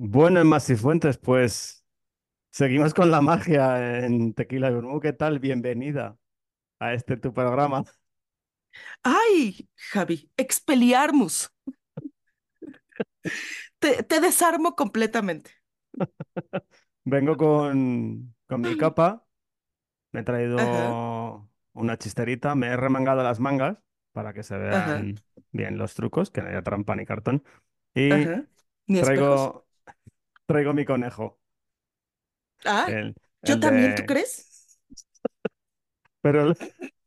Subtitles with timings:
[0.00, 1.84] Bueno, en Masifuentes, pues
[2.50, 5.00] seguimos con la magia en Tequila y Vermú.
[5.00, 5.40] ¿Qué tal?
[5.40, 6.18] Bienvenida
[6.80, 7.84] a este tu programa.
[9.02, 11.50] Ay, Javi, Expelliarmus.
[13.78, 15.50] Te, te desarmo completamente.
[17.04, 19.26] Vengo con, con mi capa,
[20.12, 20.24] me he
[20.56, 23.78] Ajá, traído una chisterita, me he remangado las mangas
[24.12, 25.22] para que se ajá, vean
[25.52, 27.44] bien los trucos, que no haya trampa ni cartón.
[27.94, 28.34] Y
[28.98, 29.67] traigo,
[30.48, 31.38] traigo mi conejo,
[32.64, 34.78] Ah, el, yo el también, ¿tú crees?
[36.22, 36.56] Pero el-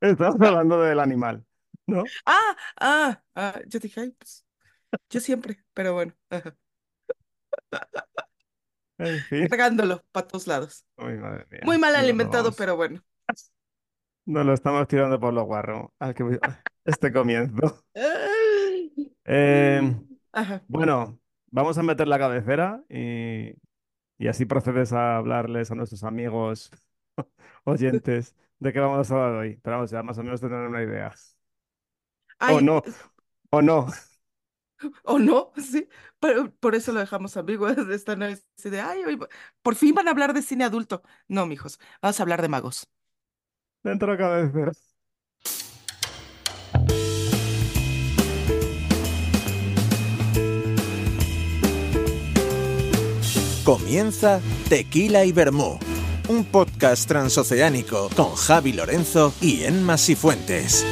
[0.00, 1.44] estamos hablando del animal,
[1.86, 2.04] ¿no?
[2.26, 4.44] Ah, ah, ah, yo dije, ay, pues,
[5.10, 6.14] yo siempre, pero bueno.
[8.98, 9.48] En fin.
[9.48, 10.84] Cargándolo para todos lados.
[10.96, 13.02] Uy, madre Muy mal No alimentado, pero bueno.
[14.26, 15.88] Nos lo estamos tirando por los guarros.
[15.98, 16.24] al que-
[16.84, 17.84] este comienzo.
[19.24, 19.94] Eh,
[20.32, 20.62] Ajá.
[20.68, 21.18] bueno,
[21.54, 23.54] vamos a meter la cabecera y,
[24.18, 26.70] y así procedes a hablarles a nuestros amigos
[27.64, 29.58] oyentes de qué vamos a hablar hoy.
[29.62, 31.14] Pero vamos, ya más o menos tener una idea.
[32.48, 32.82] O no,
[33.50, 33.88] o no.
[35.04, 35.88] o no, sí,
[36.20, 39.18] pero por eso lo dejamos ambiguo de esta no es así de, ay, hoy
[39.62, 41.02] por fin van a hablar de cine adulto.
[41.28, 42.88] No, mijos, vamos a hablar de magos.
[43.82, 44.72] Dentro de la cabecera.
[53.64, 55.78] Comienza Tequila y Vermú,
[56.28, 60.84] un podcast transoceánico con Javi Lorenzo y Enma Sifuentes.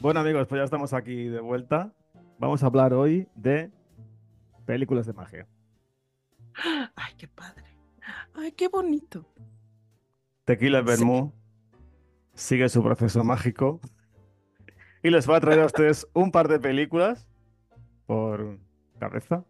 [0.00, 1.92] Bueno, amigos, pues ya estamos aquí de vuelta.
[2.38, 3.70] Vamos a hablar hoy de
[4.64, 5.46] películas de magia.
[6.96, 7.66] Ay, qué padre.
[8.34, 9.26] Ay, qué bonito.
[10.46, 11.41] Tequila y Sí.
[12.34, 13.80] Sigue su proceso mágico
[15.02, 17.26] y les va a traer a ustedes un par de películas
[18.06, 18.58] por
[18.98, 19.44] cabeza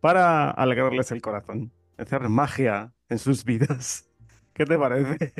[0.00, 4.10] para alegrarles el corazón, hacer magia en sus vidas.
[4.52, 5.32] ¿Qué te parece?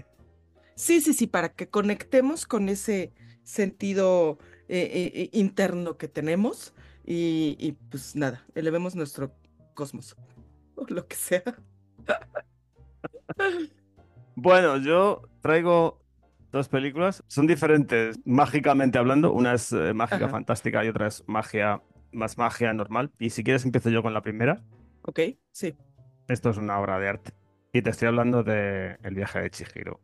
[0.77, 3.13] Sí, sí, sí, para que conectemos con ese
[3.45, 4.39] sentido
[4.69, 6.75] eh, eh, eh, interno que tenemos
[7.07, 9.33] y, y, pues nada, elevemos nuestro
[9.75, 10.17] cosmos
[10.75, 11.43] o lo que sea.
[14.35, 16.04] Bueno, yo traigo
[16.55, 21.25] dos películas, son diferentes mágicamente hablando, una es eh, mágica Ajá, fantástica y otra es
[21.27, 21.83] magia
[22.13, 23.11] más magia normal.
[23.19, 24.63] Y si quieres empiezo yo con la primera.
[25.03, 25.21] ok,
[25.51, 25.77] sí.
[26.29, 27.33] Esto es una obra de arte.
[27.73, 30.01] Y te estoy hablando de El viaje de Chihiro.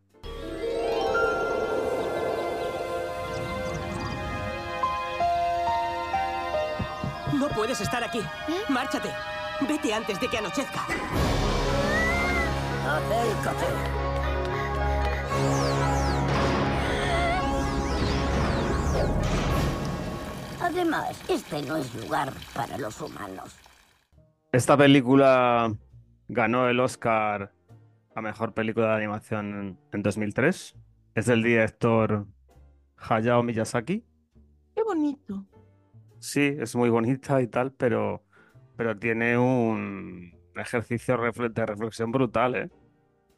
[7.39, 8.21] No puedes estar aquí.
[8.69, 9.09] Márchate.
[9.69, 10.85] Vete antes de que anochezca.
[12.87, 13.67] Acércate.
[20.71, 23.57] Además, este no es lugar para los humanos.
[24.53, 25.75] Esta película
[26.29, 27.53] ganó el Oscar
[28.15, 30.77] a Mejor Película de Animación en, en 2003.
[31.17, 32.25] Es del director
[32.99, 34.05] Hayao Miyazaki.
[34.77, 35.45] Qué bonito.
[36.21, 38.23] Sí, es muy bonita y tal, pero,
[38.77, 42.71] pero tiene un ejercicio de reflexión brutal, ¿eh?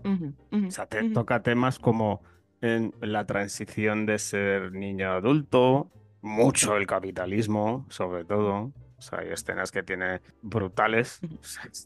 [0.04, 2.22] Ujú, O ujú, sea, te toca temas como
[2.60, 5.91] en la transición de ser niño a adulto,
[6.22, 8.74] mucho el capitalismo, sobre todo.
[8.98, 11.24] O sea, hay escenas que tiene brutales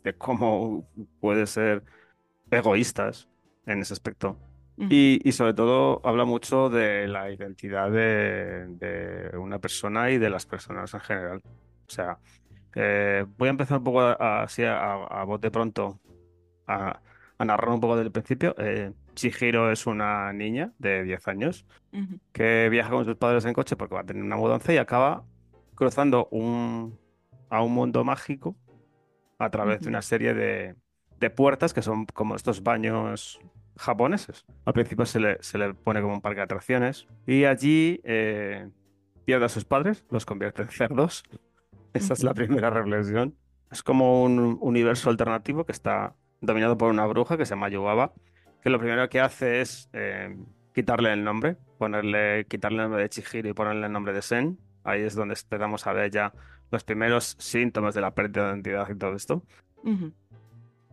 [0.04, 0.88] de cómo
[1.20, 1.84] puede ser
[2.50, 3.28] egoístas
[3.66, 4.38] en ese aspecto.
[4.88, 10.30] Y, y sobre todo habla mucho de la identidad de, de una persona y de
[10.30, 11.42] las personas en general.
[11.44, 12.20] O sea,
[12.76, 16.00] eh, voy a empezar un poco a- a- así a, a bote pronto
[16.66, 17.02] a,
[17.38, 18.54] a narrar un poco del principio.
[18.58, 23.54] Eh, Chihiro es una niña de 10 años Ujú, que viaja con sus padres en
[23.54, 25.24] coche porque va a tener una mudanza y acaba
[25.74, 26.98] cruzando un,
[27.50, 28.56] a un mundo mágico
[29.38, 30.76] a través de una serie de,
[31.20, 33.40] de puertas que son como estos baños
[33.76, 34.46] japoneses.
[34.64, 38.70] Al principio se le, se le pone como un parque de atracciones y allí eh,
[39.24, 41.24] pierde a sus padres, los convierte en cerdos.
[41.92, 43.36] Esa es la primera reflexión.
[43.70, 48.12] Es como un universo alternativo que está dominado por una bruja que se llama Yubaba,
[48.66, 50.36] que lo primero que hace es eh,
[50.74, 54.58] quitarle el nombre, ponerle, quitarle el nombre de Chihiro y ponerle el nombre de Sen.
[54.82, 56.32] Ahí es donde empezamos a ver ya
[56.72, 59.44] los primeros síntomas de la pérdida de identidad y todo esto.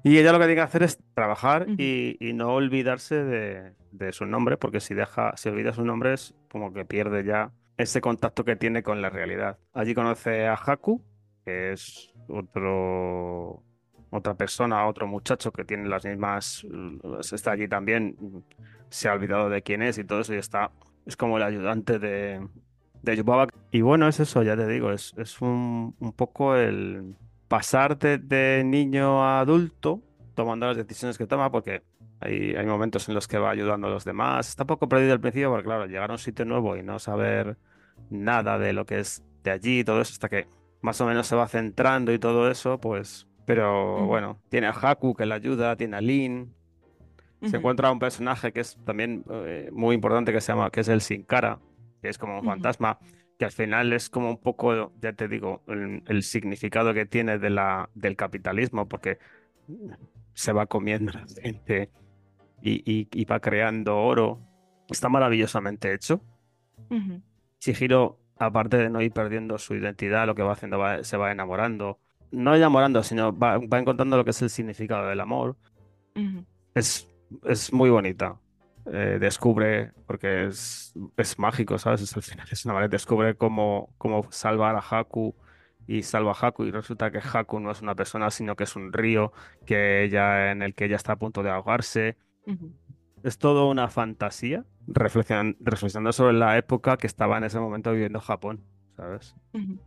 [0.04, 4.12] Y ella lo que tiene que hacer es trabajar y, y no olvidarse de, de
[4.12, 8.02] su nombre, porque si deja, si olvida su nombre es como que pierde ya ese
[8.02, 9.58] contacto que tiene con la realidad.
[9.74, 11.04] Allí conoce a Haku,
[11.44, 13.64] que es otro,
[14.14, 17.00] otra persona, otro muchacho que tiene las mismas, mm,
[17.34, 18.16] está allí también,
[18.90, 20.72] se ha olvidado de quién es y todo eso y está,
[21.06, 22.48] es como el ayudante de,
[23.02, 23.48] de Yubaba.
[23.72, 27.16] Y bueno, es eso, ya te digo, es, es un, un poco el
[27.48, 30.02] pasar de, de niño a adulto
[30.36, 31.84] tomando las decisiones que toma, porque
[32.20, 34.50] hay, hay momentos en los que va ayudando a los demás.
[34.50, 37.00] Está un poco perdido al principio, porque claro, llegar a un sitio nuevo y no
[37.00, 37.58] saber
[38.10, 40.48] nada de lo que es de allí y todo eso, hasta que
[40.82, 43.28] más o menos se va centrando y todo eso, pues.
[43.46, 46.56] Pero bueno, tiene a Haku que le ayuda, tiene a Lin.
[47.42, 50.88] Se encuentra un personaje que es también eh, muy importante que se llama, que es
[50.88, 51.62] el Sin Cara,
[52.02, 53.00] que es como un fantasma,
[53.38, 57.40] que al final es como un poco, ya te digo, el, el significado que tiene
[57.40, 59.20] de la, del capitalismo, porque
[60.34, 61.92] se va comiendo la gente
[62.62, 64.42] y, y- y va creando oro.
[64.88, 66.24] Está maravillosamente hecho.
[66.90, 67.22] ujú,
[67.60, 71.32] Chihiro, aparte de no ir perdiendo su identidad, lo que va haciendo va- se va
[71.32, 72.00] enamorando.
[72.34, 75.56] No enamorando, sino va, va encontrando lo que es el significado del amor.
[76.74, 77.08] Es,
[77.44, 78.40] es muy bonita.
[78.92, 82.02] Eh, descubre, porque es, es mágico, ¿sabes?
[82.02, 85.36] Es, al final es una manera, descubre cómo, cómo salvar a Haku
[85.88, 88.76] y salva a Haku y resulta que Haku no es una persona, sino que es
[88.76, 89.32] un río
[89.66, 92.18] que ella, en el que ella está a punto de ahogarse.
[92.48, 92.74] Ujú.
[93.24, 98.20] Es todo una fantasía, reflexion- reflexionando sobre la época que estaba en ese momento viviendo
[98.20, 98.62] Japón,
[98.98, 99.36] ¿sabes?
[99.54, 99.78] Ujú.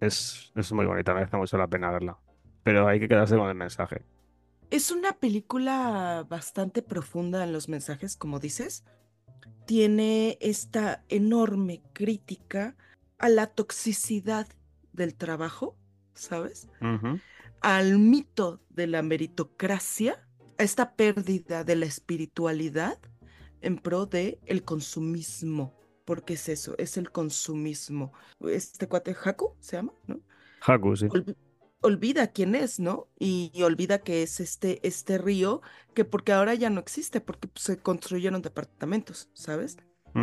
[0.00, 2.18] Es, es muy bonita, merece mucho la pena verla.
[2.62, 4.02] Pero hay que quedarse con el mensaje.
[4.70, 8.84] Es una película bastante profunda en los mensajes, como dices.
[9.66, 12.76] Tiene esta enorme crítica
[13.18, 14.46] a la toxicidad
[14.92, 15.76] del trabajo,
[16.14, 16.68] ¿sabes?
[17.60, 20.26] Al mito de la meritocracia,
[20.58, 22.98] a esta pérdida de la espiritualidad
[23.60, 25.77] en pro de el consumismo.
[26.08, 28.12] Porque es eso, es el consumismo.
[28.40, 30.20] Este cuate Haku se llama, ¿no?
[30.66, 31.06] Haku, sí.
[31.06, 31.36] olvi-
[31.80, 33.08] olvida quién es, ¿no?
[33.18, 35.60] Y, y olvida que es este, este río,
[35.94, 39.76] que porque ahora ya no existe, porque pues, se construyeron departamentos, ¿sabes?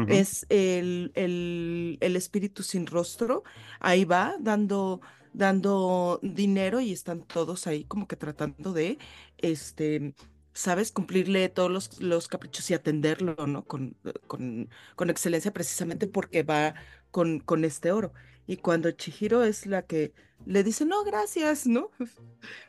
[0.07, 3.43] Es el, el, el espíritu sin rostro,
[3.79, 4.99] ahí va dando,
[5.33, 8.97] dando dinero y están todos ahí como que tratando de,
[9.37, 10.13] este,
[10.55, 10.91] ¿sabes?
[10.91, 13.65] Cumplirle todos los, los caprichos y atenderlo, ¿no?
[13.65, 16.73] Con, con, con excelencia precisamente porque va
[17.11, 18.13] con, con este oro.
[18.47, 20.13] Y cuando Chihiro es la que
[20.45, 21.91] le dice, no, gracias, ¿no?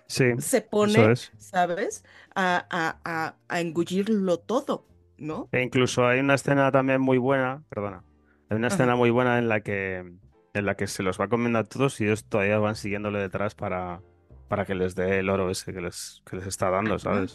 [0.09, 1.33] Sí, Se pone, es.
[1.38, 2.05] ¿sabes?
[2.35, 4.87] A, a, a, a engullirlo todo,
[5.17, 5.49] ¿no?
[5.53, 8.05] E incluso hay una escena también muy buena, perdona,
[8.49, 9.99] hay una escena muy buena en la que,
[10.55, 13.55] en la que se los va comiendo a todos y ellos todavía van siguiéndole detrás
[13.55, 14.03] para,
[14.49, 17.27] para que les dé el oro ese que les, que les está dando, Ajá.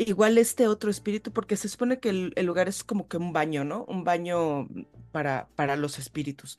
[0.00, 3.32] Igual este otro espíritu, porque se supone que el, el lugar es como que un
[3.32, 3.84] baño, ¿no?
[3.86, 4.68] Un baño
[5.10, 6.58] para, para los espíritus.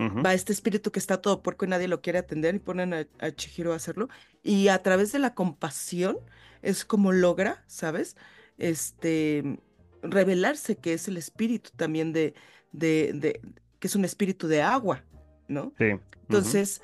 [0.00, 3.06] Va este espíritu que está todo puerco y nadie lo quiere atender y ponen a,
[3.18, 4.08] a Chihiro a hacerlo.
[4.42, 6.16] Y a través de la compasión
[6.62, 8.16] es como logra, ¿sabes?
[8.56, 9.60] Este,
[10.02, 12.32] revelarse que es el espíritu también de,
[12.72, 13.42] de, de,
[13.78, 15.04] que es un espíritu de agua,
[15.48, 15.74] ¿no?
[15.76, 15.90] Sí.
[16.22, 16.80] Entonces,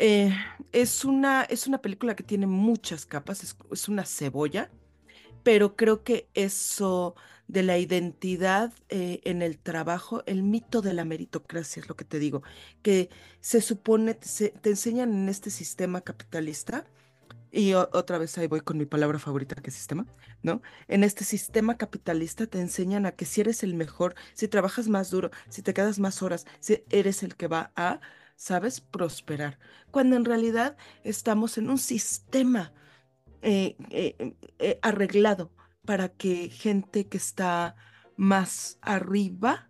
[0.00, 0.32] eh,
[0.72, 4.70] es una, es una película que tiene muchas capas, es, es una cebolla,
[5.42, 7.16] pero creo que eso
[7.48, 12.04] de la identidad eh, en el trabajo, el mito de la meritocracia es lo que
[12.04, 12.42] te digo,
[12.82, 13.10] que
[13.40, 16.86] se supone, se- te enseñan en este sistema capitalista,
[17.52, 20.06] y otra vez ahí voy con mi palabra favorita, que es sistema,
[20.42, 20.62] ¿no?
[20.88, 25.10] En este sistema capitalista te enseñan a que si eres el mejor, si trabajas más
[25.10, 28.00] duro, si te quedas más horas, si eres el que va a,
[28.40, 29.58] ¿sabes?, prosperar.
[29.90, 32.72] Cuando en realidad estamos en un sistema
[33.42, 35.52] eh, eh, eh, arreglado
[35.84, 37.76] para que gente que está
[38.16, 39.68] más arriba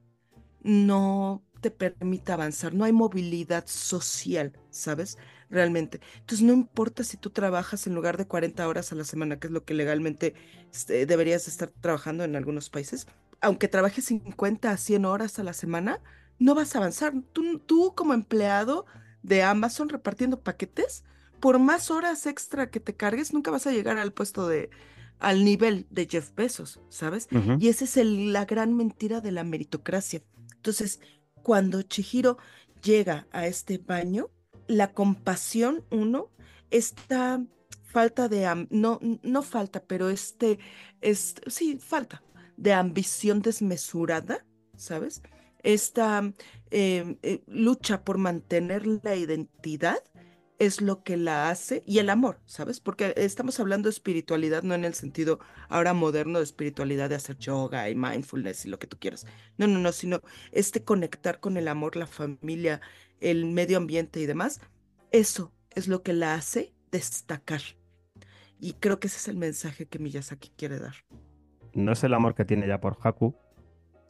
[0.62, 2.72] no te permita avanzar.
[2.72, 5.18] No hay movilidad social, ¿sabes?
[5.50, 6.00] Realmente.
[6.20, 9.48] Entonces, no importa si tú trabajas en lugar de 40 horas a la semana, que
[9.48, 10.34] es lo que legalmente
[10.72, 13.08] este, deberías estar trabajando en algunos países,
[13.40, 16.00] aunque trabajes 50 a 100 horas a la semana,
[16.40, 17.14] no vas a avanzar.
[17.32, 18.86] Tú, tú como empleado
[19.22, 21.04] de Amazon repartiendo paquetes,
[21.38, 24.70] por más horas extra que te cargues, nunca vas a llegar al puesto de,
[25.20, 27.28] al nivel de Jeff Bezos, ¿sabes?
[27.60, 30.22] Y esa es el- la gran mentira de la meritocracia.
[30.56, 31.00] Entonces,
[31.42, 32.36] cuando Chihiro
[32.82, 34.30] llega a este baño,
[34.66, 36.30] la compasión, uno,
[36.70, 37.42] esta
[37.84, 40.58] falta de, no, no falta, pero este,
[41.00, 42.22] es, sí, falta
[42.56, 44.44] de ambición desmesurada,
[44.76, 45.22] ¿sabes?
[45.62, 46.32] Esta
[46.70, 49.98] eh, eh, lucha por mantener la identidad
[50.60, 52.80] es lo que la hace, y el amor, ¿sabes?
[52.80, 55.40] Porque estamos hablando de espiritualidad, no en el sentido
[55.70, 59.26] ahora moderno de espiritualidad de hacer yoga y mindfulness y lo que tú quieras.
[59.56, 60.20] No, no, no, sino
[60.52, 62.82] este conectar con el amor, la familia,
[63.20, 64.60] el medio ambiente y demás.
[65.12, 67.62] Eso es lo que la hace destacar.
[68.60, 70.96] Y creo que ese es el mensaje que Miyazaki quiere dar.
[71.72, 73.34] No es el amor que tiene ya por Haku,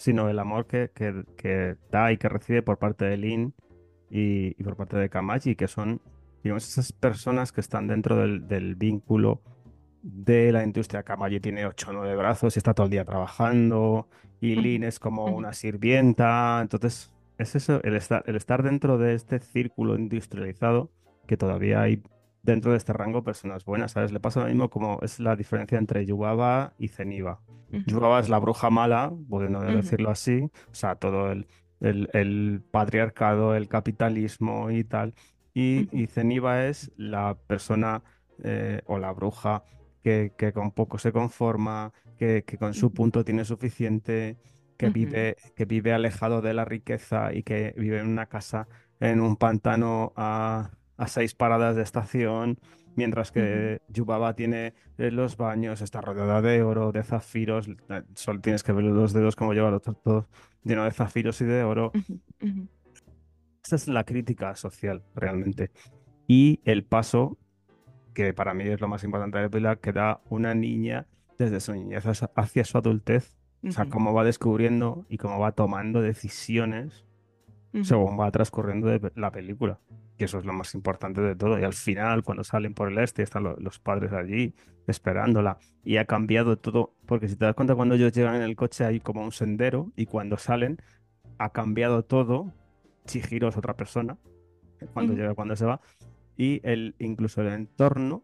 [0.00, 3.52] sino el amor que, que, que da y que recibe por parte de Lin
[4.08, 6.00] y, y por parte de Kamaji, que son,
[6.42, 9.42] digamos, esas personas que están dentro del, del vínculo
[10.00, 11.02] de la industria.
[11.02, 14.08] Kamaji tiene 8 o 9 brazos y está todo el día trabajando,
[14.40, 16.60] y Lin es como una sirvienta.
[16.62, 20.90] Entonces, es eso, el estar, el estar dentro de este círculo industrializado,
[21.26, 22.02] que todavía hay
[22.42, 24.12] dentro de este rango personas buenas, ¿sabes?
[24.12, 27.42] Le pasa lo mismo como es la diferencia entre Yubaba y Zeniba.
[27.72, 31.48] Ujú, Yubaba es la bruja mala, podemos ujú, decirlo así, o sea, todo el,
[31.80, 35.14] el, el patriarcado, el capitalismo y tal.
[35.54, 38.02] Y, Zeniba es la persona
[38.42, 39.64] eh, o la bruja
[40.02, 44.38] que, que con poco se conforma, que, que con su punto tiene suficiente,
[44.76, 48.68] que vive, que vive alejado de la riqueza y que vive en una casa
[49.00, 50.70] en un pantano a,
[51.00, 52.58] a seis paradas de estación,
[52.94, 57.70] mientras que Yubaba tiene eh, los baños, está rodeada de oro, de zafiros,
[58.14, 60.28] solo tienes que ver los dedos como lleva los todo
[60.62, 61.90] lleno de zafiros y de oro.
[63.64, 65.70] Esa es la crítica social, realmente.
[66.26, 67.38] Y el paso,
[68.12, 71.06] que para mí es lo más importante de la película, que da una niña
[71.38, 73.34] desde su niñez hacia su adultez.
[73.66, 77.06] O sea, cómo va descubriendo y cómo va tomando decisiones
[77.82, 79.78] según va transcurriendo de la película.
[80.18, 81.58] Que eso es lo más importante de todo.
[81.58, 84.54] Y al final, cuando salen por el este, están lo- los padres allí
[84.86, 85.58] esperándola.
[85.84, 86.94] Y ha cambiado todo.
[87.06, 89.92] Porque si te das cuenta, cuando ellos llegan en el coche hay como un sendero.
[89.96, 90.78] Y cuando salen,
[91.38, 92.52] ha cambiado todo.
[93.06, 94.18] Chihiro es otra persona.
[94.92, 95.22] Cuando Ujú.
[95.22, 95.80] llega, cuando se va.
[96.36, 98.22] Y el, incluso el entorno.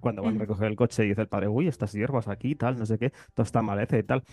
[0.00, 2.76] Cuando van a recoger el coche y dice el padre, uy, estas hierbas aquí, tal,
[2.76, 4.24] no sé qué, toda esta maleza y tal.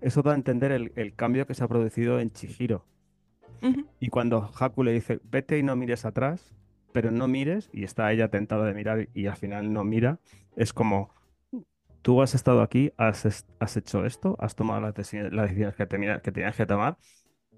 [0.00, 2.84] Eso da a entender el, el cambio que se ha producido en Chihiro.
[4.00, 6.54] Y cuando Haku le dice, vete y no mires atrás,
[6.92, 10.18] pero no mires, y está ella tentada de mirar y al final no mira,
[10.56, 11.10] es como,
[12.02, 13.24] tú has estado aquí, has,
[13.76, 14.94] hecho esto, has tomado las
[15.32, 16.98] las decisiones que, tenía- que tenías que tomar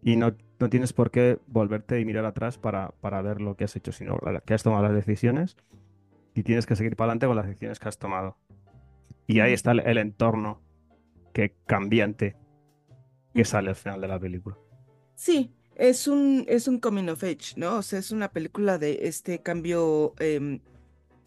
[0.02, 3.64] y no, no tienes por qué volverte y mirar atrás para, para ver lo que
[3.64, 5.56] has hecho, sino que has tomado las decisiones
[6.34, 8.36] y tienes que seguir para adelante con las decisiones que has tomado.
[9.26, 10.60] Y ahí está el, el entorno
[11.32, 12.36] que cambiante
[13.34, 14.56] que sale al final de la película.
[15.16, 17.78] Sí, es un, es un coming of age, ¿no?
[17.78, 20.60] O sea, es una película de este cambio em,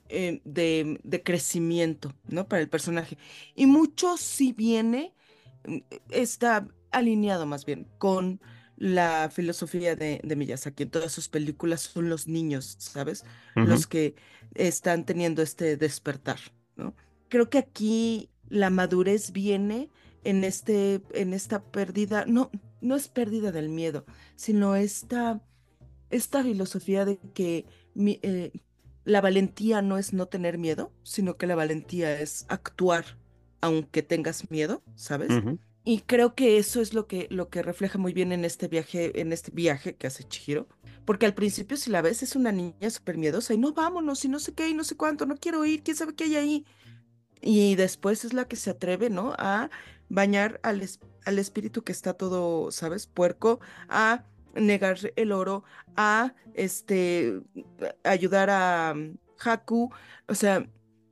[0.09, 2.47] em, de, de crecimiento, ¿no?
[2.47, 3.17] Para el personaje.
[3.55, 5.13] Y mucho sí viene,
[5.67, 5.77] mm,
[6.09, 8.39] está alineado más bien con
[8.77, 10.83] la filosofía de, de Miyazaki.
[10.83, 13.25] En todas sus películas son los niños, ¿sabes?
[13.55, 14.15] Los que
[14.53, 16.39] están teniendo este despertar,
[16.75, 16.95] ¿no?
[17.27, 19.89] Creo que aquí la madurez viene
[20.23, 22.51] en este, en esta pérdida, no,
[22.81, 24.05] no es pérdida del miedo,
[24.35, 25.41] sino esta,
[26.09, 28.51] esta filosofía de que mi- eh,
[29.05, 33.05] la valentía no es no tener miedo, sino que la valentía es actuar
[33.61, 35.29] aunque tengas miedo, ¿sabes?
[35.83, 39.19] Y creo que eso es lo que, lo que refleja muy bien en este viaje,
[39.21, 40.67] en este viaje que hace Chihiro.
[41.05, 44.27] Porque al principio, si la ves, es una niña súper miedosa y no vámonos y
[44.27, 46.65] no sé qué y no sé cuánto, no quiero ir, quién sabe qué hay ahí.
[47.41, 49.33] Y después es la que se atreve, ¿no?
[49.37, 49.69] A
[50.09, 53.07] bañar al, es- al espíritu que está todo, ¿sabes?
[53.07, 53.59] Puerco,
[53.89, 54.23] a
[54.55, 55.63] negar el oro,
[55.95, 57.41] a este
[58.03, 59.91] ayudar a mm, Haku.
[60.27, 60.67] O sea,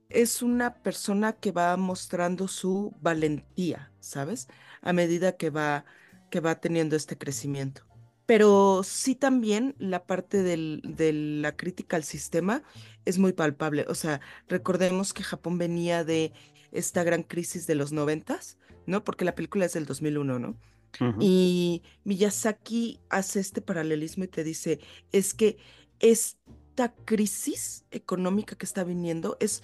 [0.10, 4.48] es una persona que va mostrando su valentía, ¿sabes?
[4.82, 5.86] A medida que va,
[6.30, 7.84] que va teniendo este crecimiento.
[8.26, 12.64] Pero sí también la parte del- de la crítica al sistema
[13.06, 13.86] es muy palpable.
[13.88, 16.34] O sea, recordemos que Japón venía de
[16.72, 19.04] esta gran crisis de los noventas, ¿no?
[19.04, 20.58] Porque la película es del 2001, ¿no?
[21.00, 21.18] Ujú.
[21.20, 24.80] Y Miyazaki hace este paralelismo y te dice,
[25.12, 25.58] es que
[26.00, 29.64] esta crisis económica que está viniendo es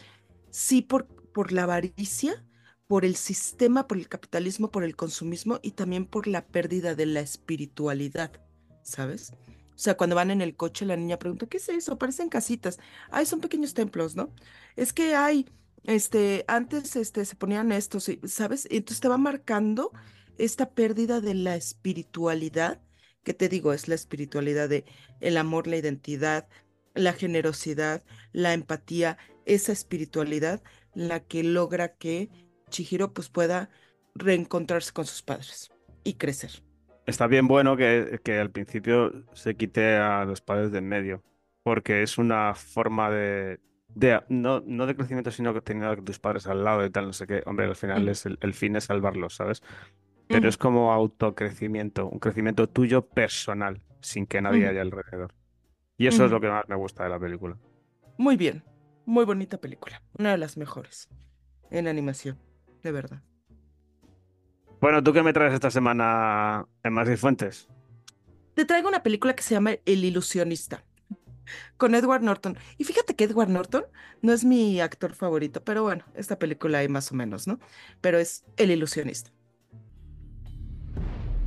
[0.49, 2.45] sí por, por la avaricia,
[2.87, 7.05] por el sistema, por el capitalismo, por el consumismo y también por la pérdida de
[7.05, 8.31] la espiritualidad,
[8.83, 9.31] ¿sabes?
[9.81, 11.97] O sea, cuando van en el coche, la niña pregunta, ¿qué es eso?
[11.97, 12.79] Parecen casitas.
[13.09, 14.29] Ay, son pequeños templos, ¿no?
[14.75, 15.47] Es que hay,
[15.83, 18.67] este, antes, este, se ponían estos, ¿sabes?
[18.69, 19.91] Entonces te va marcando
[20.37, 22.81] esta pérdida de la espiritualidad,
[23.23, 24.85] que te digo, es la espiritualidad de
[25.19, 26.47] el amor, la identidad,
[26.93, 30.61] la generosidad, la empatía, esa espiritualidad,
[30.93, 32.29] la que logra que
[32.69, 33.69] Chihiro pues pueda
[34.15, 35.71] reencontrarse con sus padres
[36.03, 36.63] y crecer.
[37.05, 41.23] Está bien bueno que, que al principio se quite a los padres de en medio,
[41.63, 43.59] porque es una forma de,
[43.95, 47.13] de no, no de crecimiento, sino que a tus padres al lado y tal, no
[47.13, 47.43] sé qué.
[47.45, 49.61] Hombre, al final Ujú, es el, el fin es salvarlos, ¿sabes?
[50.29, 55.33] Pero ujú, es como autocrecimiento, un crecimiento tuyo personal, sin que nadie ujú, haya alrededor.
[55.97, 57.57] Y eso es lo que más me gusta de la película.
[58.17, 58.63] Muy bien.
[59.05, 60.01] muy bonita película.
[60.17, 61.09] Una de las mejores
[61.71, 62.39] en animación,
[62.83, 63.23] de verdad.
[64.79, 67.69] Bueno, ¿tú qué me traes esta semana en Más y Fuentes?
[68.53, 70.83] Te traigo una película que se llama El ilusionista,
[71.77, 72.57] con Edward Norton.
[72.77, 73.85] Y fíjate que Edward Norton
[74.21, 77.59] no es mi actor favorito, pero bueno, esta película hay más o menos, ¿no?
[78.01, 79.31] Pero es El ilusionista.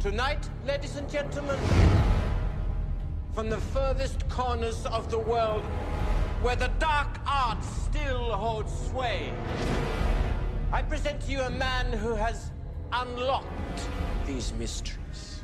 [0.01, 1.57] Tonight, ladies and gentlemen,
[3.33, 5.65] from the furthest corners of the world,
[6.43, 9.33] where the dark arts still hold sway,
[10.73, 12.51] I present to you a man who has
[12.93, 13.89] unlocked
[14.27, 15.43] these mysteries.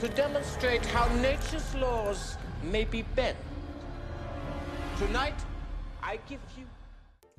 [0.00, 3.36] To demonstrate how nature's laws may be bent.
[4.98, 5.34] Tonight,
[6.02, 6.66] I give you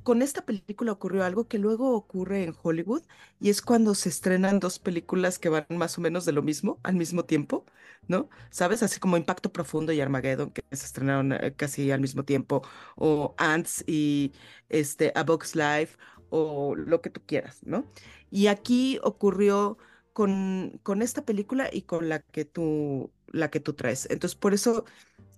[0.04, 3.04] Con esta película ocurrió algo que luego ocurre en Hollywood
[3.40, 6.80] y es cuando se estrenan dos películas que van más o menos de lo mismo
[6.82, 7.66] al mismo tiempo,
[8.08, 8.28] ¿no?
[8.50, 8.82] ¿Sabes?
[8.82, 12.63] Así como Impacto Profundo y Armageddon que se estrenaron eh, casi al mismo tiempo,
[12.96, 14.34] o Ants y
[14.70, 15.98] este, A Box Life,
[16.30, 17.86] o lo que tú quieras, ¿no?
[18.32, 19.78] Y aquí ocurrió
[20.13, 24.08] con, con esta película y con la que tú, la que tú traes.
[24.10, 24.86] Entonces, por eso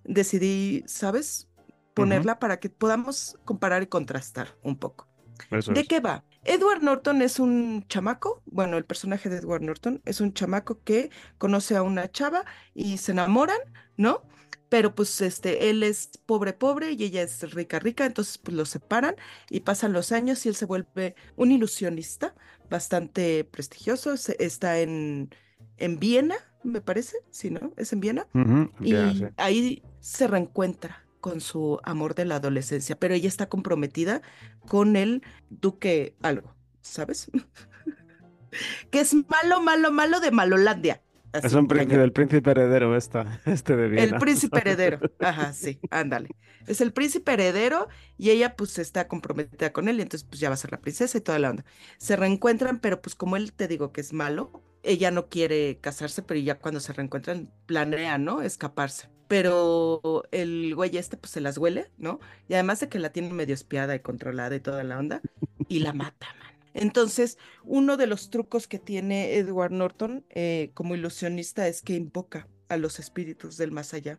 [0.04, 1.48] decidí, ¿sabes?
[1.94, 5.08] Ponerla para que podamos comparar y contrastar un poco.
[5.50, 5.88] Eso ¿De es.
[5.88, 6.24] qué va?
[6.44, 11.10] Edward Norton es un chamaco, bueno, el personaje de Edward Norton es un chamaco que
[11.38, 12.44] conoce a una chava
[12.74, 13.58] y se enamoran,
[13.96, 14.22] ¿no?
[14.68, 18.68] Pero pues este, él es pobre, pobre y ella es rica, rica, entonces pues los
[18.68, 19.14] separan
[19.48, 22.34] y pasan los años y él se vuelve un ilusionista
[22.68, 25.30] bastante prestigioso, se- está en,
[25.76, 27.72] en Viena, me parece, sí, ¿no?
[27.76, 28.26] Es en Viena.
[28.80, 29.26] Y sí.
[29.36, 34.20] ahí se reencuentra con su amor de la adolescencia, pero ella está comprometida
[34.68, 37.30] con el duque algo, ¿sabes?
[38.92, 41.02] Que es malo, malo, malo de Malolandia.
[41.32, 45.00] Es un príncipe, el príncipe heredero esta, este de El príncipe heredero.
[45.18, 46.28] Ajá, sí, ándale.
[46.68, 50.50] Es el príncipe heredero y ella pues está comprometida con él y entonces pues ya
[50.50, 51.64] va a ser la princesa y toda la onda.
[51.98, 56.22] Se reencuentran, pero pues como él te digo que es malo, ella no quiere casarse,
[56.22, 58.40] pero ya cuando se reencuentran planea, ¿no?
[58.40, 59.08] Escaparse.
[59.28, 62.20] Pero el güey este pues se las huele, ¿no?
[62.48, 65.22] Y además de que la tiene medio espiada y controlada y toda la onda,
[65.68, 66.54] y la mata, man.
[66.74, 72.48] Entonces, uno de los trucos que tiene Edward Norton eh, como ilusionista es que invoca
[72.68, 74.18] a los espíritus del más allá.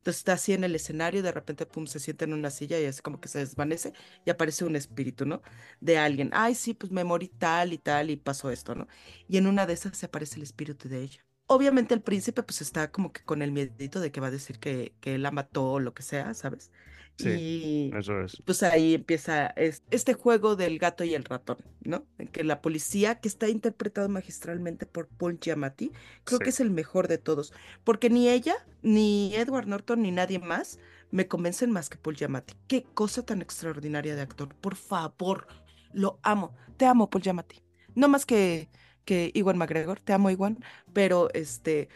[0.00, 2.86] Entonces está así en el escenario de repente, pum, se sienta en una silla y
[2.86, 3.92] así como que se desvanece
[4.24, 5.42] y aparece un espíritu, ¿no?
[5.80, 6.30] De alguien.
[6.32, 7.04] Ay, sí, pues me
[7.38, 8.88] tal y tal y pasó esto, ¿no?
[9.28, 11.26] Y en una de esas se aparece el espíritu de ella.
[11.52, 14.60] Obviamente el príncipe pues está como que con el miedito de que va a decir
[14.60, 16.70] que, que él la mató o lo que sea, ¿sabes?
[17.18, 18.40] Sí, y Eso es.
[18.46, 22.06] pues ahí empieza es- este juego del gato y el ratón, ¿no?
[22.18, 25.90] En que la policía, que está interpretado magistralmente por Paul Giamatti,
[26.22, 26.44] creo Sí.
[26.44, 30.78] que es el mejor de todos, porque ni ella, ni Edward Norton, ni nadie más
[31.10, 32.54] me convencen más que Paul Giamatti.
[32.68, 35.48] Qué cosa tan extraordinaria de actor, por favor,
[35.92, 37.60] lo amo, te amo Paul Giamatti.
[37.96, 38.68] No más que,
[39.04, 41.88] que Iwan McGregor, te amo Iwan, pero este,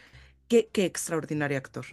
[0.49, 1.87] qué, qué extraordinario actor.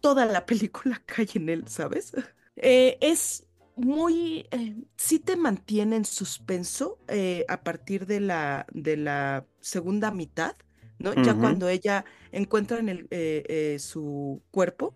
[0.00, 2.12] Toda la película cae en él, ¿sabes?
[2.56, 8.96] Eh, es muy, eh, sí te mantiene en suspenso eh, a partir de la, de
[8.96, 10.56] la segunda mitad,
[10.98, 11.14] ¿no?
[11.14, 14.94] Ya cuando ella encuentra en el, eh, su cuerpo,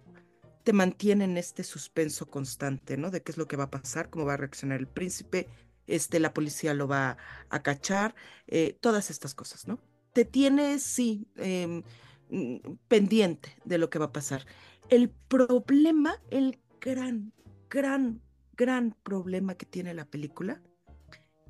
[0.63, 3.11] te mantiene en este suspenso constante, ¿no?
[3.11, 5.49] De qué es lo que va a pasar, cómo va a reaccionar el príncipe,
[5.87, 7.17] este, la policía lo va
[7.51, 8.15] a cachar,
[8.47, 9.79] eh, todas estas cosas, ¿no?
[10.13, 11.83] Te tiene, sí, em,
[12.31, 12.57] mm,
[12.89, 14.47] pendiente de lo que va a pasar.
[14.89, 17.33] El problema, el gran,
[17.69, 18.21] gran,
[18.57, 20.63] gran problema que tiene la película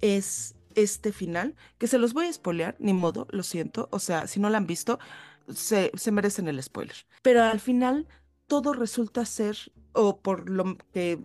[0.00, 3.88] es este final, que se los voy a spoilear, ni modo, lo siento.
[3.92, 4.98] O sea, si no la han visto,
[5.52, 6.96] se, se merecen el spoiler.
[7.22, 8.06] Pero al final
[8.46, 9.56] todo resulta ser,
[9.92, 11.18] o por lo que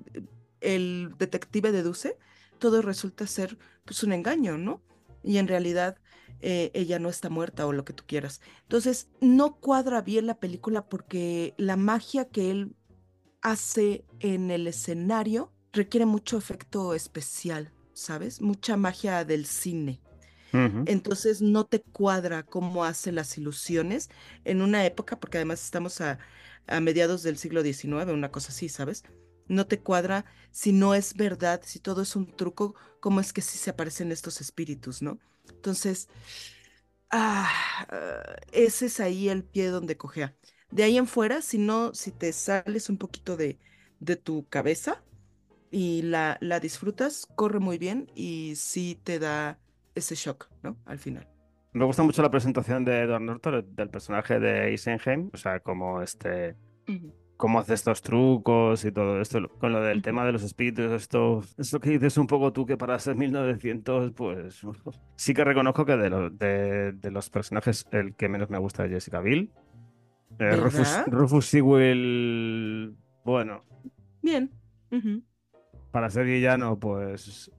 [0.61, 2.17] el detective deduce,
[2.61, 4.83] todo resulta ser pues un engaño, ¿no?
[5.23, 5.97] Y en realidad
[6.41, 8.39] eh, ella no está muerta o lo que tú quieras.
[8.61, 12.75] Entonces, no cuadra bien la película porque la magia que él
[13.41, 18.41] hace en el escenario requiere mucho efecto especial, ¿sabes?
[18.41, 19.99] Mucha magia del cine.
[20.85, 24.09] Entonces no te cuadra cómo hace las ilusiones
[24.43, 26.19] en una época, porque además estamos a,
[26.67, 29.05] a mediados del siglo XIX, una cosa así, ¿sabes?
[29.51, 33.41] No te cuadra si no es verdad, si todo es un truco, cómo es que
[33.41, 35.19] sí se aparecen estos espíritus, ¿no?
[35.49, 36.07] Entonces,
[37.09, 37.49] ah,
[38.53, 40.35] ese es ahí el pie donde cojea.
[40.71, 43.59] De ahí en fuera, si no, si te sales un poquito de,
[43.99, 45.03] de tu cabeza
[45.69, 49.59] y la, la disfrutas, corre muy bien y sí te da
[49.95, 50.77] ese shock, ¿no?
[50.85, 51.27] Al final.
[51.73, 56.01] Me gusta mucho la presentación de Edward Norton, del personaje de Eisenheim, o sea, como
[56.01, 56.55] este,
[57.41, 59.49] cómo hace estos trucos y todo esto.
[59.59, 62.77] Con lo del tema de los espíritus, esto, esto que dices un poco tú que
[62.77, 64.61] para ser 1900, pues
[65.15, 68.85] sí que reconozco que de, lo- de, de los personajes el que menos me gusta
[68.85, 69.51] es Jessica Biel.
[70.39, 71.03] Eh, Rufus.
[71.07, 73.63] Rufus Sewell, bueno,
[74.21, 74.51] Bien.
[75.91, 77.51] Para ser villano, pues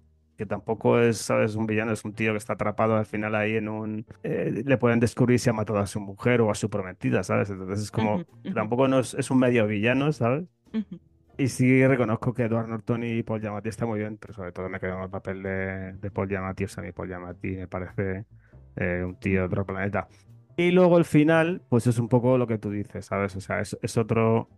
[0.42, 1.54] que tampoco es, ¿sabes?
[1.54, 4.04] Un villano, es un tío que está atrapado al final ahí en un...
[4.24, 7.48] eh, le pueden descubrir si ha matado a su mujer o a su prometida, ¿sabes?
[7.50, 8.16] Entonces es como...
[8.16, 8.54] Ujú, ujú.
[8.54, 10.44] Tampoco no es, es un medio villano, ¿sabes?
[10.74, 10.98] Ujú.
[11.38, 14.68] Y sí reconozco que Edward Norton y Paul Giamatti está muy bien, pero sobre todo
[14.68, 16.64] me quedo con el papel de, de Paul Giamatti.
[16.64, 18.24] O sea, a mí Paul Giamatti me parece
[18.76, 20.08] eh, un tío de otro planeta.
[20.56, 23.36] Y luego el final, pues es un poco lo que tú dices, ¿sabes?
[23.36, 24.48] O sea, es, es otro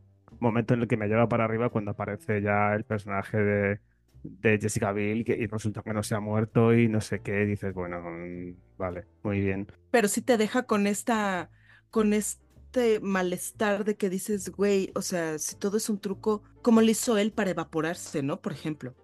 [0.41, 3.81] momento en el que me lleva para arriba cuando aparece ya el personaje de,
[4.25, 7.45] de Jessica Biel que, y resulta que no se ha muerto y no sé qué.
[7.47, 9.67] dices, bueno, mm, vale, muy bien.
[9.91, 11.51] Pero sí te deja con esta,
[11.91, 16.81] con este malestar de que dices, güey, o sea, si todo es un truco, ¿cómo
[16.81, 18.41] le hizo él para evaporarse, no?
[18.41, 18.95] Por ejemplo,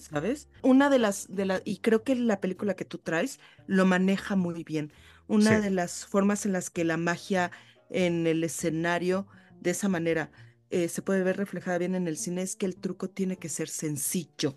[0.00, 0.48] ¿sabes?
[0.62, 4.36] Una de las, de la, y creo que la película que tú traes lo maneja
[4.36, 4.92] muy bien.
[5.26, 5.62] Una Sí.
[5.62, 7.50] de las formas en las que la magia
[7.90, 9.26] en el escenario,
[9.60, 10.30] de esa manera,
[10.70, 13.48] eh, se puede ver reflejada bien en el cine, es que el truco tiene que
[13.48, 14.54] ser sencillo,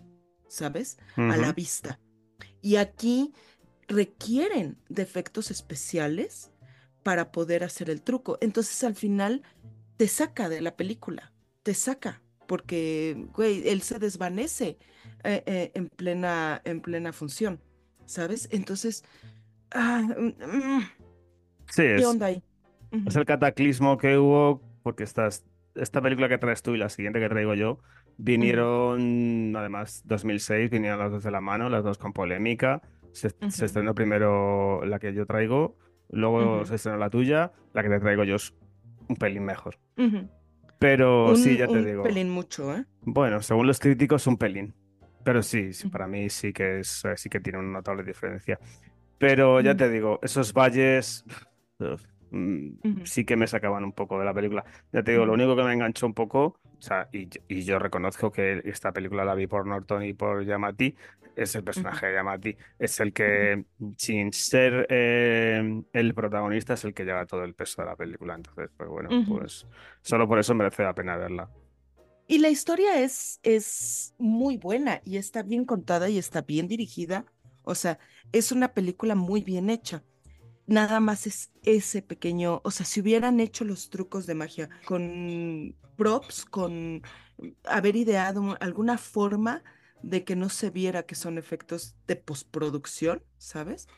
[0.48, 0.98] ¿sabes?
[1.16, 1.98] A la vista.
[2.60, 3.32] Y aquí
[3.88, 6.50] requieren de efectos especiales
[7.02, 8.38] para poder hacer el truco.
[8.40, 9.42] Entonces al final
[9.96, 14.78] te saca de la película, te saca, porque, güey, él se desvanece
[15.24, 17.60] eh, eh, en plena, en plena función,
[18.06, 18.48] ¿sabes?
[18.50, 19.04] Entonces,
[19.70, 20.82] ah, mm, mm,
[21.70, 22.42] Sí, ¿qué es, onda ahí?
[23.06, 27.20] Es el cataclismo que hubo porque estas, esta película que traes tú y la siguiente
[27.20, 27.78] que traigo yo
[28.16, 32.82] vinieron, además, 2006, vinieron las dos de la mano, las dos con polémica.
[33.12, 33.28] Se,
[33.64, 35.76] estrenó primero la que yo traigo,
[36.10, 36.66] luego Ujú.
[36.66, 38.54] se estrenó la tuya, la que te traigo yo es
[39.08, 39.78] un pelín mejor.
[40.78, 42.84] Pero sí, Un, ya te un digo, pelín mucho, ¿eh?
[43.02, 44.74] bueno, según los críticos, un pelín.
[45.24, 48.58] Pero sí, sí, para mí sí que es, sí que tiene una notable diferencia.
[49.18, 51.24] Pero ya te digo, esos valles
[53.02, 54.64] sí que me sacaban un poco de la película.
[54.92, 57.62] Ya te digo, lo único que me enganchó un poco, o sea, y, yo- y
[57.64, 60.94] yo reconozco que esta película la vi por Norton y por Giamatti,
[61.34, 62.56] es el personaje de Giamatti.
[62.78, 63.64] Es el que,
[63.96, 68.34] sin ser eh, el protagonista, es el que lleva todo el peso de la película.
[68.34, 69.66] Entonces, pues bueno, pues
[70.02, 71.50] solo por eso merece la pena verla.
[72.26, 77.26] Y la historia es, es muy buena y está bien contada y está bien dirigida.
[77.62, 77.98] O sea,
[78.32, 80.04] es una película muy bien hecha.
[80.66, 85.74] Nada más es ese pequeño, o sea, si hubieran hecho los trucos de magia con
[85.96, 87.02] props, con
[87.64, 89.62] haber ideado alguna forma
[90.02, 93.88] de que no se viera que son efectos de postproducción, ¿sabes?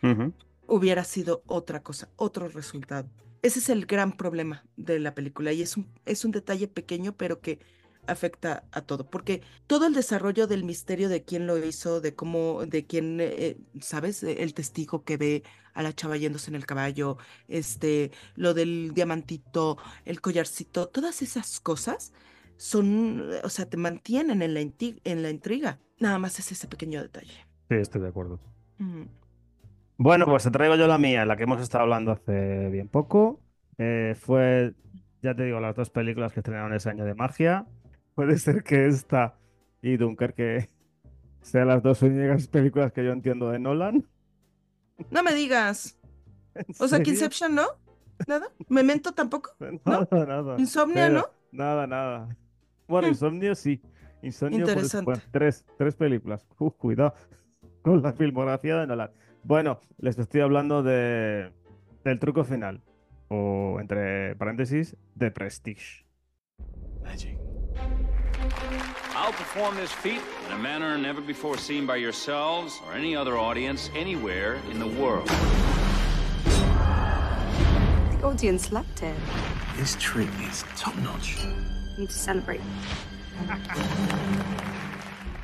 [0.66, 3.08] Hubiera sido otra cosa, otro resultado.
[3.42, 7.12] Ese es el gran problema de la película y es un, es un detalle pequeño
[7.16, 7.58] pero que
[8.06, 12.64] afecta a todo, porque todo el desarrollo del misterio de quién lo hizo, de cómo,
[12.66, 14.22] de quién, eh, ¿sabes?
[14.22, 15.42] El testigo que ve
[15.74, 21.60] a la chava yéndose en el caballo, este, lo del diamantito, el collarcito, todas esas
[21.60, 22.12] cosas
[22.56, 25.78] son, o sea, te mantienen en la, en la intriga.
[25.98, 27.46] Nada más es ese pequeño detalle.
[27.68, 28.40] Sí, estoy de acuerdo.
[29.96, 33.40] Bueno, pues te traigo yo la mía, la que hemos estado hablando hace bien poco.
[33.78, 34.74] Eh, fue,
[35.22, 37.66] ya te digo, las dos películas que estrenaron ese año de magia.
[38.14, 39.34] Puede ser que esta
[39.82, 40.70] y Dunkerque
[41.42, 44.06] sean las dos únicas películas que yo entiendo de Nolan.
[45.10, 45.98] No me digas.
[46.54, 47.10] ¿En O sea, que?
[47.10, 47.66] Inception no,
[48.28, 48.46] nada.
[48.68, 49.50] Memento tampoco.
[49.84, 50.56] Nada, nada.
[50.58, 51.24] Insomnia, Pero- ¿no?
[51.52, 52.36] Nada, nada.
[52.86, 53.10] Bueno, Hmm.
[53.10, 53.80] Insomnio sí.
[54.22, 55.04] Insomnio, Interesante.
[55.04, 56.46] bueno, tres, tres películas.
[56.58, 57.14] Uf, cuidado
[57.82, 59.10] con la filmografía de Nolan.
[59.42, 61.52] Bueno, les estoy hablando de
[62.04, 62.82] del truco final.
[63.28, 66.06] O entre paréntesis, de Prestige.
[67.02, 67.38] Magic.
[69.16, 73.38] I'll perform this feat in a manner never before seen by yourselves or any other
[73.38, 75.28] audience anywhere in the world.
[78.10, 79.14] The audience loved it.
[79.76, 81.36] This trick is top notch.
[81.98, 82.60] Need to celebrate.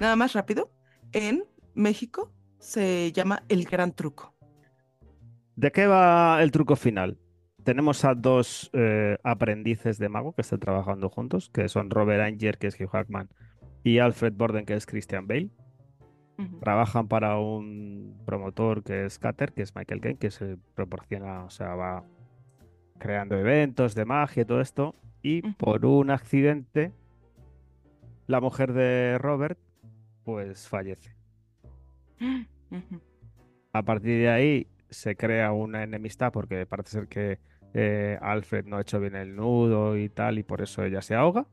[0.00, 0.70] Nada más rápido.
[1.12, 1.44] En
[1.74, 4.34] México se llama El Gran Truco.
[5.56, 7.18] ¿De qué va el truco final?
[7.64, 12.58] Tenemos a dos eh, aprendices de mago que están trabajando juntos, que son Robert Anger,
[12.58, 13.28] que es Hugh Jackman,
[13.82, 15.50] y Alfred Borden, que es Christian Bale.
[16.60, 21.50] Trabajan para un promotor que es Cater, que es Michael Caine, que se proporciona, o
[21.50, 22.02] sea, va
[22.98, 24.94] creando eventos de magia y todo esto.
[25.22, 26.92] Y por un accidente,
[28.26, 29.58] la mujer de Robert,
[30.24, 31.14] pues fallece.
[33.72, 37.38] A partir de ahí se crea una enemistad porque parece ser que
[37.74, 41.14] eh, Alfred no ha hecho bien el nudo y tal, y por eso ella se
[41.14, 41.46] ahoga.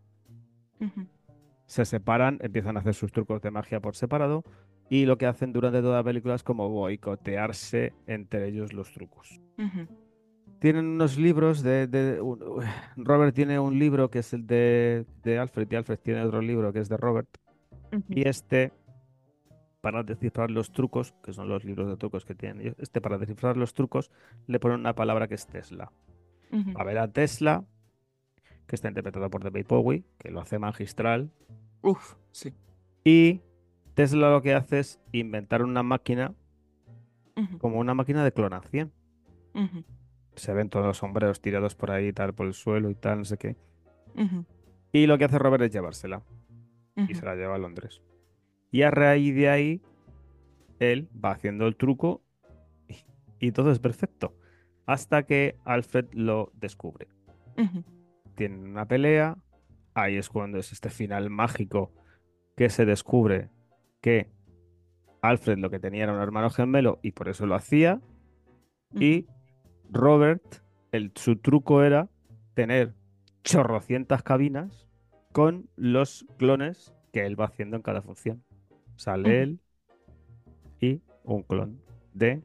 [1.65, 4.43] Se separan, empiezan a hacer sus trucos de magia por separado
[4.89, 9.41] y lo que hacen durante toda la película es como boicotearse entre ellos los trucos.
[10.59, 11.87] Tienen unos libros de...
[11.87, 12.39] de- un-
[12.95, 16.71] Robert tiene un libro que es el de, de Alfred y Alfred tiene otro libro
[16.71, 17.27] que es de Robert.
[18.09, 18.71] Y este,
[19.81, 23.17] para descifrar los trucos, que son los libros de trucos que tienen ellos, este para
[23.17, 24.09] descifrar los trucos
[24.47, 25.91] le ponen una palabra que es Tesla.
[26.75, 27.65] A ver a Tesla,
[28.67, 31.31] que está interpretado por David Bowie, que lo hace magistral.
[31.81, 32.53] Uf, sí.
[33.03, 33.41] Y
[33.93, 36.33] Tesla lo que hace es inventar una máquina
[37.59, 38.91] como una máquina de clonación.
[40.35, 43.25] Se ven todos los sombreros tirados por ahí, tal, por el suelo y tal, no
[43.25, 43.55] sé qué.
[44.91, 46.23] Y lo que hace Robert es llevársela.
[46.95, 48.01] y se la lleva a Londres.
[48.71, 49.81] Y a raíz de ahí,
[50.79, 52.21] él va haciendo el truco
[52.87, 52.95] y,
[53.47, 54.33] y todo es perfecto.
[54.87, 57.07] Hasta que Alfred lo descubre.
[58.35, 59.37] Tienen una pelea.
[59.93, 61.91] Ahí es cuando es este final mágico
[62.55, 63.49] que se descubre
[64.01, 64.31] que
[65.21, 68.01] Alfred lo que tenía era un hermano gemelo y por eso lo hacía.
[68.93, 69.27] Y
[69.89, 72.09] Robert, el, su truco era
[72.53, 72.93] tener
[73.43, 74.87] chorrocientas cabinas
[75.33, 78.43] con los clones que él va haciendo en cada función.
[78.95, 79.59] Sale él
[80.79, 81.81] y un clon
[82.13, 82.43] de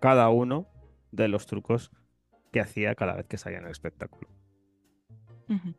[0.00, 0.66] cada uno
[1.12, 1.90] de los trucos
[2.52, 4.28] que hacía cada vez que salía en el espectáculo.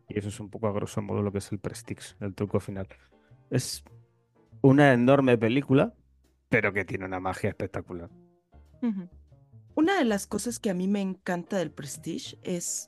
[0.08, 2.60] Y eso es un poco a grosso modo lo que es el Prestige, el truco
[2.60, 2.88] final.
[3.52, 3.84] Es
[4.62, 5.94] una enorme película,
[6.50, 8.10] pero que tiene una magia espectacular.
[9.76, 12.88] Una de las cosas que a mí me encanta del Prestige es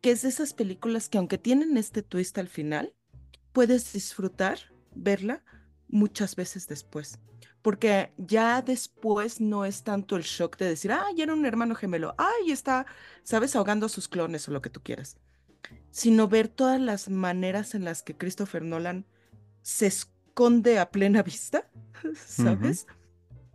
[0.00, 2.94] que es de esas películas que aunque tienen este twist al final,
[3.52, 4.58] puedes disfrutar
[4.94, 5.42] verla
[5.88, 7.18] muchas veces después.
[7.62, 12.14] Porque ya después no es tanto el shock de decir, ay, era un hermano gemelo,
[12.16, 12.86] ay, está,
[13.22, 15.18] sabes, ahogando a sus clones o lo que tú quieras.
[15.90, 19.06] Sino ver todas las maneras en las que Christopher Nolan
[19.62, 21.70] se esconde a plena vista,
[22.26, 22.86] ¿sabes?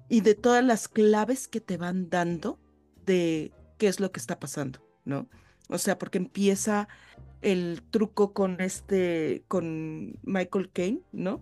[0.08, 2.60] Y de todas las claves que te van dando
[3.06, 5.28] de qué es lo que está pasando, ¿no?
[5.70, 6.88] O sea, porque empieza
[7.42, 11.42] el truco con este, con Michael Caine, ¿no?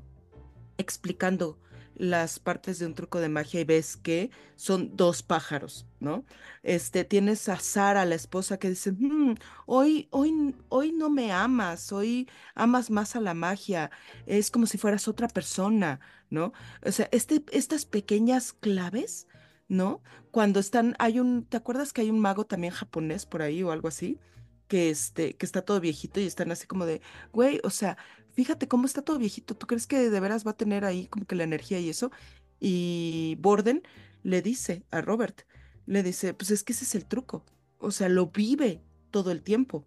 [0.78, 1.60] Explicando
[1.95, 6.25] las partes de un truco de magia y ves que son dos pájaros, ¿no?
[6.63, 11.91] Este, tienes a Sara, la esposa, que dice, "Mm, hoy, hoy, hoy no me amas,
[11.91, 13.91] hoy amas más a la magia,
[14.25, 16.53] es como si fueras otra persona, ¿no?
[16.86, 19.27] O sea, este, estas pequeñas claves,
[19.67, 20.01] ¿no?
[20.32, 23.71] Cuando están, hay un, ¿te acuerdas que hay un mago también japonés por ahí o
[23.71, 24.19] algo así?
[24.67, 27.01] Que este, que está todo viejito y están así como de,
[27.32, 27.97] güey, o sea,
[28.34, 31.26] fíjate cómo está todo viejito, ¿tú crees que de veras va a tener ahí como
[31.26, 32.12] que la energía y eso?
[32.60, 33.84] Y Borden
[34.24, 35.41] le dice a Robert,
[35.86, 37.46] le dice, pues es que ese es el truco,
[37.80, 39.86] o sea, lo vive todo el tiempo.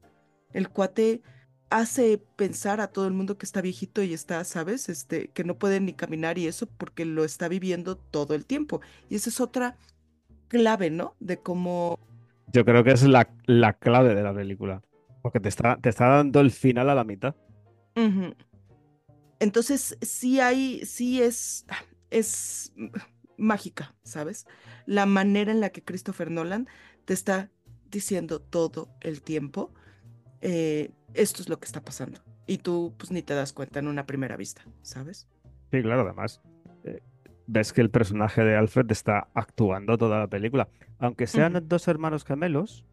[0.52, 1.22] El cuate
[1.70, 4.88] hace pensar a todo el mundo que está viejito y está, ¿sabes?
[4.88, 8.80] Este, que no puede ni caminar y eso porque lo está viviendo todo el tiempo.
[9.08, 9.76] Y esa es otra
[10.48, 11.14] clave, ¿no?
[11.20, 11.98] De cómo...
[12.52, 14.82] Yo creo que es la, la clave de la película.
[15.22, 17.34] Porque te está, te está dando el final a la mitad.
[19.38, 21.66] Entonces, sí hay, sí es,
[22.10, 22.72] es
[23.36, 24.46] mágica, ¿sabes?
[24.86, 26.68] La manera en la que Christopher Nolan
[27.04, 27.50] te está
[27.90, 29.72] diciendo todo el tiempo,
[30.40, 32.20] eh, esto es lo que está pasando.
[32.46, 35.28] Y tú, pues, ni te das cuenta en una primera vista, ¿sabes?
[35.70, 36.40] Sí, claro, además.
[36.84, 37.00] eh,
[37.48, 40.68] ves que el personaje de Alfred está actuando toda la película.
[40.98, 42.84] Aunque sean dos hermanos gemelos,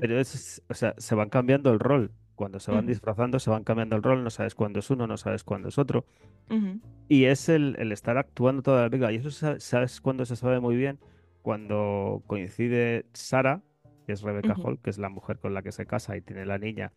[0.00, 2.12] pero es- o sea, se van cambiando el rol.
[2.34, 2.88] Cuando se van Ujú.
[2.90, 4.24] disfrazando, se van cambiando el rol.
[4.24, 6.04] No sabes cuándo es uno, no sabes cuándo es otro.
[6.50, 9.12] ujú, Y es el, el estar actuando toda la película.
[9.12, 10.98] Y eso sa- sabes cuando se sabe muy bien.
[11.42, 13.60] Cuando coincide Sara,
[14.06, 14.62] que es Rebecca Ujú.
[14.68, 16.92] Hall, que es la mujer con la que se casa y tiene la niña,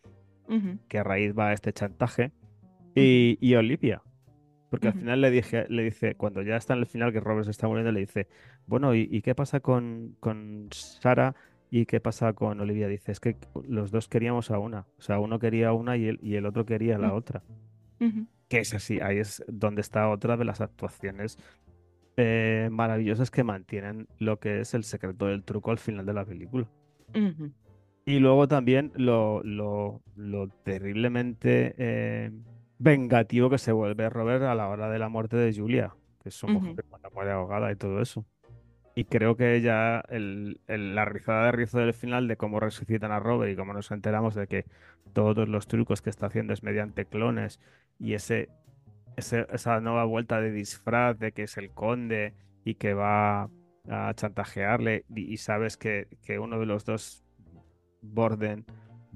[0.88, 2.32] que a raíz va a este chantaje,
[2.96, 4.02] y, y Olivia.
[4.70, 7.46] Porque al final le dije, le dice, cuando ya está en el final, que Robert
[7.46, 8.28] se está muriendo, le dice,
[8.68, 11.36] bueno, ¿y, y qué pasa con, con Sara
[11.70, 12.88] y qué pasa con Olivia?
[12.88, 13.36] Dice, es que
[13.68, 14.88] los dos queríamos a una.
[14.98, 17.44] O sea, uno quería una y el, y el otro quería la otra.
[18.48, 21.38] Que es así, ahí es donde está otra de las actuaciones
[22.18, 26.26] eh, maravillosas que mantienen lo que es el secreto del truco al final de la
[26.26, 26.68] película.
[28.06, 32.32] Y luego también lo, lo, lo terriblemente eh,
[32.78, 36.36] vengativo que se vuelve Robert a la hora de la muerte de Julia, que es
[36.36, 36.60] su Ujú.
[36.60, 38.24] mujer cuando muere ahogada y todo eso.
[38.96, 43.12] Y creo que ya el, el- la rizada de rizo del final de cómo resucitan
[43.12, 44.66] a Robert y cómo nos enteramos de que
[45.14, 47.60] todos los trucos que está haciendo es mediante clones
[48.00, 48.50] y ese,
[49.18, 53.50] ese- esa nueva vuelta de disfraz de que es el conde y que va
[53.90, 57.24] a chantajearle y, y sabes que, que uno de los dos
[58.02, 58.66] Borden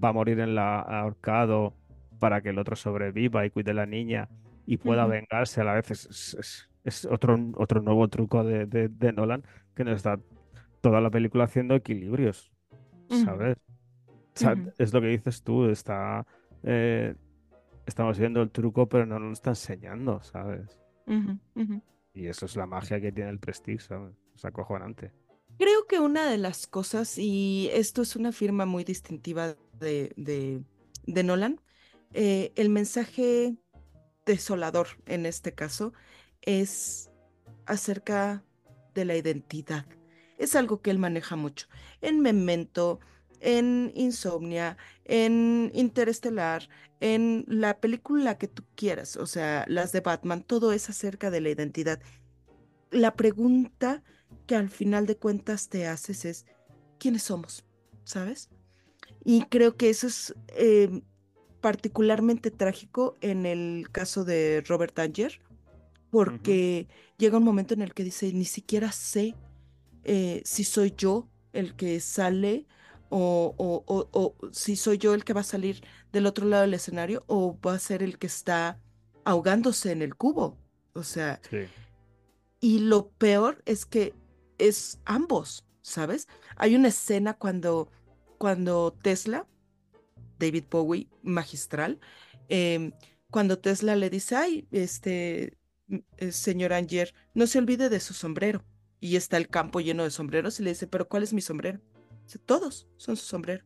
[0.01, 1.75] va a morir en la ahorcado
[2.19, 4.29] para que el otro sobreviva y cuide a la niña
[4.65, 5.91] y pueda vengarse a la vez.
[5.91, 9.43] Es, es- es- es otro, otro nuevo truco de, de- de Nolan
[9.79, 10.19] que nos está
[10.81, 12.51] toda la película haciendo equilibrios.
[13.23, 13.55] ¿sabes?
[14.07, 16.27] O sea, es lo que dices tú, está,
[16.63, 17.15] eh,
[17.85, 20.77] estamos viendo el truco, pero no nos lo está enseñando, ¿sabes?
[22.13, 24.13] Y eso es la magia que tiene el Prestige, ¿sabes?
[24.35, 25.13] Es acojonante.
[25.57, 30.61] Creo que una de las cosas, y esto es una firma muy distintiva de, de,
[31.07, 31.61] de Nolan,
[32.11, 33.55] eh, el mensaje
[34.25, 35.93] desolador en este caso
[36.41, 37.09] es
[37.65, 38.43] acerca
[38.93, 39.85] de la identidad.
[40.37, 41.67] Es algo que él maneja mucho.
[42.01, 42.99] En Memento,
[43.41, 50.43] en Insomnia, en Interestelar, en la película que tú quieras, o sea, las de Batman,
[50.43, 52.01] todo es acerca de la identidad.
[52.91, 54.03] La pregunta
[54.47, 56.45] que al final de cuentas te haces es,
[56.97, 57.65] ¿quiénes somos?
[58.03, 58.49] ¿Sabes?
[59.23, 61.01] Y creo que eso es eh,
[61.61, 65.39] particularmente trágico en el caso de Robert Danger,
[66.11, 69.35] porque llega un momento en el que dice, ni siquiera sé
[70.03, 72.65] eh, si soy yo el que sale
[73.09, 76.61] o, o- o- o si soy yo el que va a salir del otro lado
[76.61, 78.79] del escenario o va a ser el que está
[79.25, 80.57] ahogándose en el cubo.
[80.93, 81.67] O sea, Sí.
[82.61, 84.13] y lo peor es que
[84.57, 86.27] es ambos, ¿sabes?
[86.55, 87.89] Hay una escena cuando,
[88.37, 89.47] cuando Tesla,
[90.39, 91.99] David Bowie, magistral,
[92.47, 92.91] em,
[93.31, 95.57] cuando Tesla le dice, ay, este,
[96.17, 98.63] eh, señor Anger, no se olvide de su sombrero.
[99.01, 101.79] Y está el campo lleno de sombreros y le dice, pero ¿cuál es mi sombrero?
[102.25, 103.65] Dice, todos son su sombrero.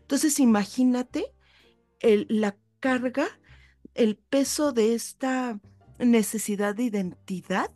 [0.00, 1.34] Entonces imagínate
[2.00, 3.26] el- la carga,
[3.94, 5.60] el peso de esta
[5.98, 7.70] necesidad de identidad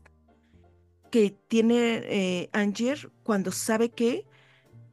[1.11, 4.27] que tiene eh, Angier cuando sabe que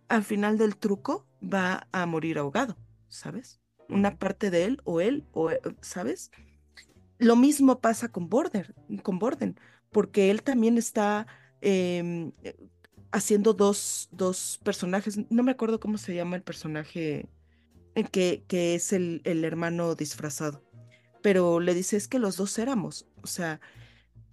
[0.09, 3.59] al final del truco va a morir ahogado, ¿sabes?
[3.89, 6.29] Una parte de él o él, o, eh, ¿sabes?
[7.19, 8.73] Lo mismo pasa con Border,
[9.03, 9.59] con Borden,
[9.91, 11.27] porque él también está
[11.61, 12.55] em, eh,
[13.11, 15.19] haciendo dos, dos personajes.
[15.29, 17.29] No me acuerdo cómo se llama el personaje
[17.95, 20.63] eh, que, que es el, el hermano disfrazado.
[21.21, 23.05] Pero le dice, es que los dos éramos.
[23.21, 23.61] O sea,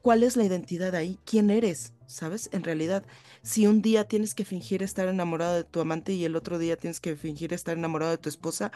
[0.02, 1.18] ¿cuál es la identidad ahí?
[1.24, 1.92] ¿Quién eres?
[2.06, 2.48] ¿Sabes?
[2.52, 3.04] En realidad,
[3.42, 6.76] si un día tienes que fingir estar enamorado de tu amante y el otro día
[6.76, 8.72] tienes que fingir estar enamorado de tu esposa,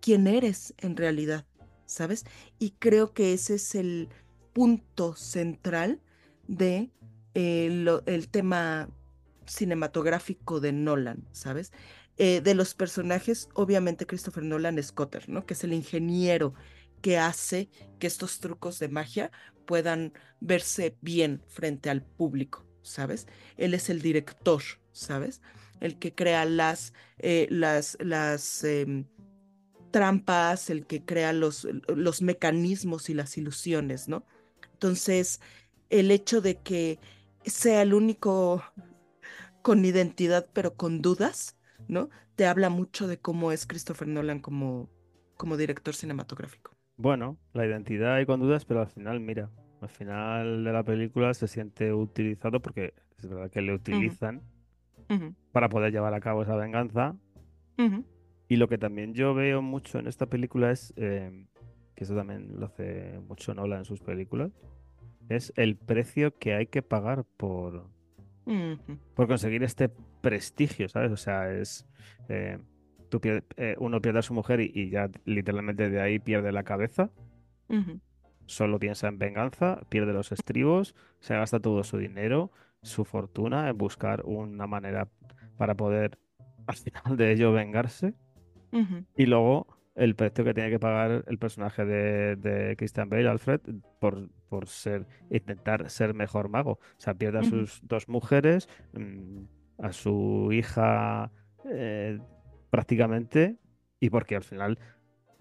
[0.00, 1.46] ¿quién eres en realidad?
[1.86, 2.24] ¿Sabes?
[2.58, 4.08] Y creo que ese es el
[4.52, 6.00] punto central
[6.48, 6.90] de
[7.34, 7.66] eh,
[8.06, 8.88] el tema
[9.46, 11.72] cinematográfico de Nolan, ¿sabes?
[12.18, 15.44] Eh, de los personajes, obviamente Christopher Nolan es Cotter, ¿no?
[15.44, 16.54] Que es el ingeniero
[17.02, 17.68] que hace
[17.98, 19.30] que estos trucos de magia
[19.66, 23.26] puedan verse bien frente al público, ¿sabes?
[23.56, 25.42] Él es el director, ¿sabes?
[25.80, 29.04] El que crea las, eh, las, las em,
[29.96, 34.26] trampas, el que crea los, los mecanismos y las ilusiones, ¿no?
[34.74, 35.40] Entonces,
[35.88, 36.98] el hecho de que
[37.46, 38.62] sea el único
[39.62, 41.56] con identidad pero con dudas,
[41.88, 42.10] ¿no?
[42.34, 44.90] Te habla mucho de cómo es Christopher Nolan como,
[45.38, 46.72] como director cinematográfico.
[46.98, 49.48] Bueno, la identidad y con dudas, pero al final, mira,
[49.80, 54.42] al final de la película se siente utilizado porque es verdad que le utilizan
[55.52, 57.16] para poder llevar a cabo esa venganza.
[57.78, 58.04] ujú,
[58.48, 61.46] Y lo que también yo veo mucho en esta película es, eh,
[61.94, 64.52] que eso también lo hace mucho Nolan en sus películas,
[65.28, 67.88] es el precio que hay que pagar por,
[69.14, 69.88] por conseguir este
[70.20, 71.10] prestigio, ¿sabes?
[71.12, 71.86] O sea, es...
[72.28, 72.58] eh,
[73.08, 76.62] tú eh, uno pierde a su mujer y, y ya literalmente de ahí pierde la
[76.62, 77.10] cabeza.
[78.46, 82.50] solo piensa en venganza, pierde los estribos, se gasta todo su dinero,
[82.82, 85.08] su fortuna en buscar una manera
[85.56, 86.18] para poder
[86.66, 88.14] al final de ello vengarse.
[89.16, 93.60] Y luego el precio que tiene que pagar el personaje de, de Christian Bale, Alfred,
[93.98, 96.72] por, por ser, intentar ser mejor mago.
[96.72, 99.44] O sea, pierde a sus dos mujeres, mm,
[99.78, 101.32] a su hija
[101.64, 102.20] eh,
[102.70, 103.56] prácticamente,
[103.98, 104.78] y porque al final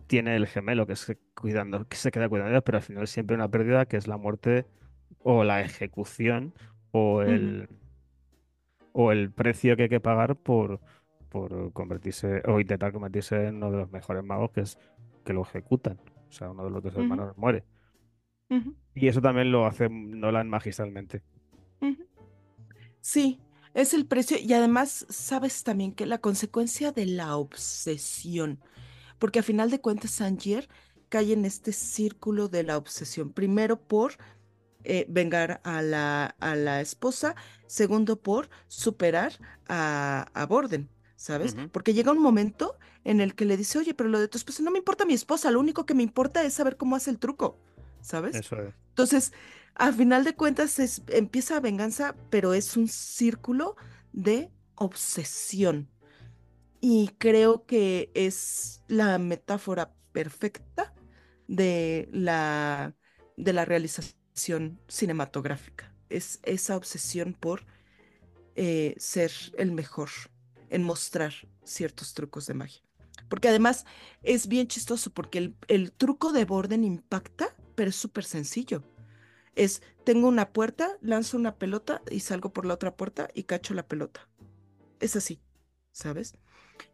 [0.08, 3.50] tiene el gemelo que se, cuidando, que se queda cuidando, pero al final siempre una
[3.50, 4.66] pérdida que es la muerte
[5.20, 6.54] o la ejecución
[6.92, 7.68] o el,
[8.94, 10.80] o el precio que hay que pagar por,
[11.26, 14.78] por convertirse o intentar convertirse en uno de los mejores magos, que es
[15.24, 16.00] que lo ejecutan.
[16.30, 17.64] O sea, uno de los dos hermanos muere.
[18.94, 21.22] Y eso también lo hace Nolan magistralmente.
[23.02, 23.40] Sí,
[23.74, 28.60] es el precio y además sabes también que la consecuencia de la obsesión,
[29.20, 30.68] porque a final de cuentas Angier
[31.10, 34.14] cae en este círculo de la obsesión, primero por
[34.84, 37.36] eh, vengar a la, a la esposa,
[37.68, 39.34] segundo por superar
[39.68, 41.56] a, a Borden, ¿sabes?
[41.72, 44.64] Porque llega un momento en el que le dice, oye, pero lo de tu esposa
[44.64, 47.20] no me importa mi esposa, lo único que me importa es saber cómo hace el
[47.20, 47.58] truco,
[48.02, 48.36] ¿sabes?
[48.36, 48.74] Eso es.
[48.90, 49.34] Entonces,
[49.76, 53.76] al final de cuentas, es, empieza venganza, pero es un círculo
[54.14, 55.90] de obsesión.
[56.82, 60.94] Y creo que es la metáfora perfecta
[61.48, 62.96] de la,
[63.38, 65.94] de la realización cinematográfica.
[66.10, 67.66] Es esa obsesión por
[68.56, 70.10] eh, ser el mejor
[70.70, 72.82] en mostrar ciertos trucos de magia.
[73.30, 73.86] Porque además
[74.24, 78.84] es bien chistoso porque el, el truco de Borden impacta, pero es súper sencillo.
[79.56, 83.74] Es, tengo una puerta, lanzo una pelota y salgo por la otra puerta y cacho
[83.74, 84.28] la pelota.
[85.00, 85.40] Es así,
[85.92, 86.36] ¿sabes?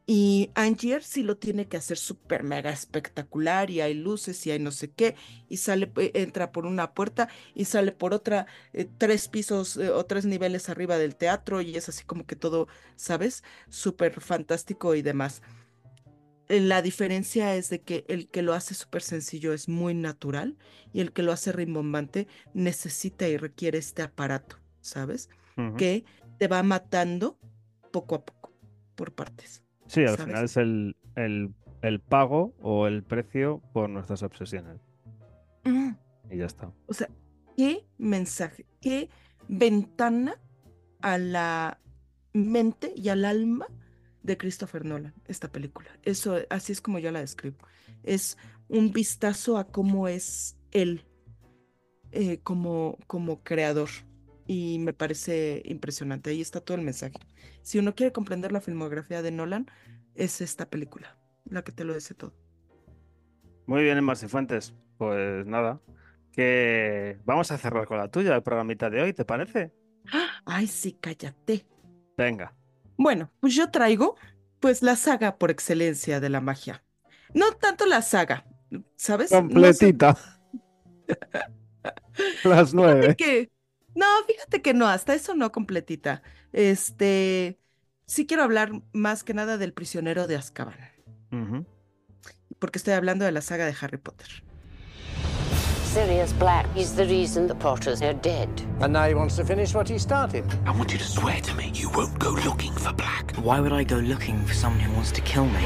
[0.08, 4.60] Y Angier sí lo tiene que hacer súper mega espectacular y hay luces y hay
[4.60, 5.16] no sé qué
[5.48, 9.90] y sale, eh, entra por una puerta y sale por otra, eh, tres pisos eh,
[9.90, 12.68] o tres niveles arriba del teatro y es así como que todo,
[12.98, 13.44] ¿sabes?
[13.70, 15.44] Súper fantástico y demás.
[16.50, 20.58] Eh, La diferencia es de que el que lo hace súper sencillo es muy natural
[20.92, 25.30] y el que lo hace rimbombante necesita y requiere este aparato, ¿sabes?
[25.78, 26.06] Que
[26.40, 27.38] te va matando
[27.92, 28.52] poco a poco,
[28.96, 29.64] por partes.
[29.92, 30.26] Sí, al ¿sabes?
[30.26, 34.80] final es el, el, el pago o el precio por nuestras obsesiones.
[35.66, 35.92] Mm,
[36.32, 36.72] Y ya está.
[36.88, 37.10] O sea,
[37.58, 39.10] qué mensaje, qué
[39.50, 40.39] ventana
[41.02, 41.80] a la
[42.34, 43.68] mente y al alma
[44.24, 45.89] de Christopher Nolan, esta película.
[46.04, 47.58] Eso, así es como yo la describo.
[48.04, 48.38] Es
[48.70, 51.04] un vistazo a cómo es él
[52.12, 53.89] eh, como, como creador.
[54.54, 56.30] Y me parece impresionante.
[56.30, 57.16] Ahí está todo el mensaje.
[57.62, 59.68] Si uno quiere comprender la filmografía de Nolan,
[60.14, 62.34] es esta película la que te lo dice todo.
[63.66, 64.74] Muy bien, Emma Fuentes.
[64.97, 65.80] Pues nada,
[66.34, 69.72] que vamos a cerrar con la tuya, el programita de hoy, ¿te parece?
[70.45, 71.66] Ay, sí, cállate.
[72.18, 72.54] Venga.
[72.97, 74.16] Bueno, pues yo traigo
[74.60, 76.84] pues la saga por excelencia de la magia.
[77.34, 78.45] No tanto la saga,
[78.95, 79.43] ¿sabes?
[79.47, 80.16] No sé- Completita.
[82.43, 83.08] Las nueve.
[83.08, 83.51] fíjate que
[83.96, 86.22] no, fíjate que no, hasta eso no completita.
[86.54, 87.60] Este,
[88.06, 90.78] sí quiero hablar más que nada del prisionero de Azkaban,
[92.60, 94.44] porque estoy hablando de la saga de Harry Potter.
[95.92, 98.48] Sirius Black, he's the reason the Potters are dead.
[98.80, 100.46] And now he wants to finish what he started.
[100.66, 103.36] I want you to swear to me you won't go looking for Black.
[103.36, 105.66] Why would I go looking for someone who wants to kill me?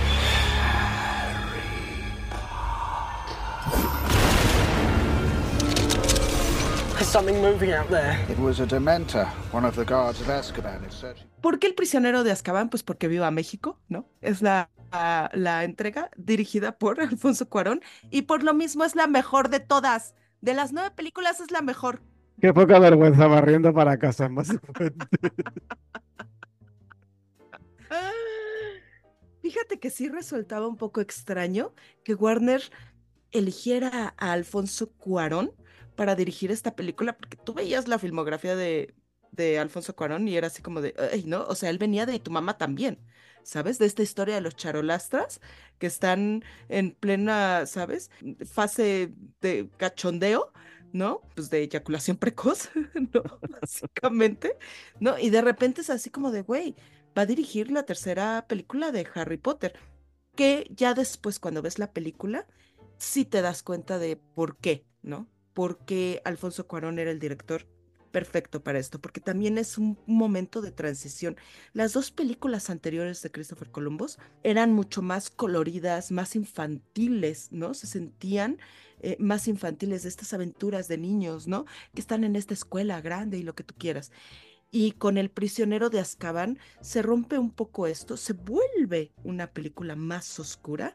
[11.42, 12.70] ¿Por qué el prisionero de Azkaban?
[12.70, 14.08] Pues porque viva México, ¿no?
[14.22, 19.08] Es la, la, la entrega dirigida por Alfonso Cuarón y por lo mismo es la
[19.08, 20.16] mejor de todas.
[20.42, 22.02] De las nueve películas es la mejor.
[22.40, 24.30] Qué poca vergüenza barriendo para casa.
[27.90, 28.12] Ah,
[29.42, 31.74] Fíjate que sí resultaba un poco extraño
[32.04, 32.62] que Warner
[33.32, 35.52] eligiera a Alfonso Cuarón
[35.96, 38.94] para dirigir esta película, porque tú veías la filmografía de,
[39.32, 40.94] de Alfonso Cuarón y era así como de,
[41.26, 41.44] ¿no?
[41.46, 43.00] O sea, él venía de Tu mamá también,
[43.44, 43.80] ¿sabes?
[43.80, 45.42] De esta historia de los charolastras
[45.80, 48.12] que están en plena, ¿sabes?
[48.46, 50.52] Fase de cachondeo.
[50.94, 51.22] ¿no?
[51.36, 52.70] Pues de eyaculación precoz,
[53.14, 53.22] ¿no?
[53.62, 54.58] Básicamente,
[55.02, 55.20] ¿no?
[55.20, 56.76] Y de repente es así como de, güey,
[57.18, 59.78] va a dirigir la tercera película de Harry Potter,
[60.36, 62.48] que ya después cuando ves la película,
[62.98, 65.28] sí te das cuenta de por qué, ¿no?
[65.56, 67.66] Por qué Alfonso Cuarón era el director
[68.12, 71.36] perfecto para esto, porque también es un momento de transición.
[71.74, 77.74] Las dos películas anteriores de Christopher Columbus eran mucho más coloridas, más infantiles, ¿no?
[77.74, 78.58] Se sentían
[79.02, 81.66] eh, más infantiles de estas aventuras de niños, ¿no?
[81.94, 84.14] Que están en esta escuela grande y lo que tú quieras.
[84.72, 89.96] Y con El prisionero de Azkaban se rompe un poco esto, se vuelve una película
[89.96, 90.94] más oscura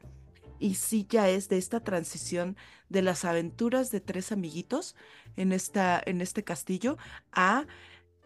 [0.61, 2.57] y sí ya es de esta transición
[2.89, 4.95] de las aventuras de tres amiguitos
[5.37, 6.99] en, esta, en este castillo
[7.33, 7.67] a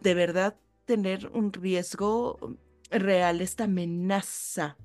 [0.01, 0.55] de verdad
[0.85, 2.57] tener un riesgo
[2.91, 4.77] real, esta amenaza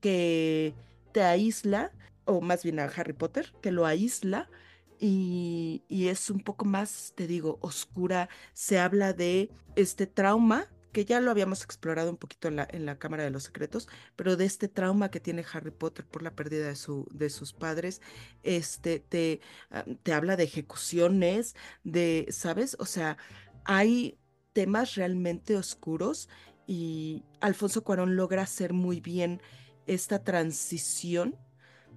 [0.00, 0.74] que
[1.12, 1.92] te aísla,
[2.26, 4.50] o más bien a Harry Potter, que lo aísla
[4.98, 8.28] y, y es un poco más, te digo, oscura.
[8.52, 13.22] Se habla de este trauma que ya lo habíamos explorado un poquito en la, Cámara
[13.22, 13.86] de los Secretos,
[14.16, 17.52] pero de este trauma que tiene Harry Potter por la pérdida de, su, de sus
[17.52, 18.00] padres,
[18.42, 22.78] este, te, ah, te habla de ejecuciones, de, ¿sabes?
[22.80, 23.18] O sea,
[23.66, 24.18] hay
[24.54, 26.30] temas realmente oscuros
[26.66, 29.42] y Alfonso Cuarón logra hacer muy bien
[29.86, 31.36] esta transición,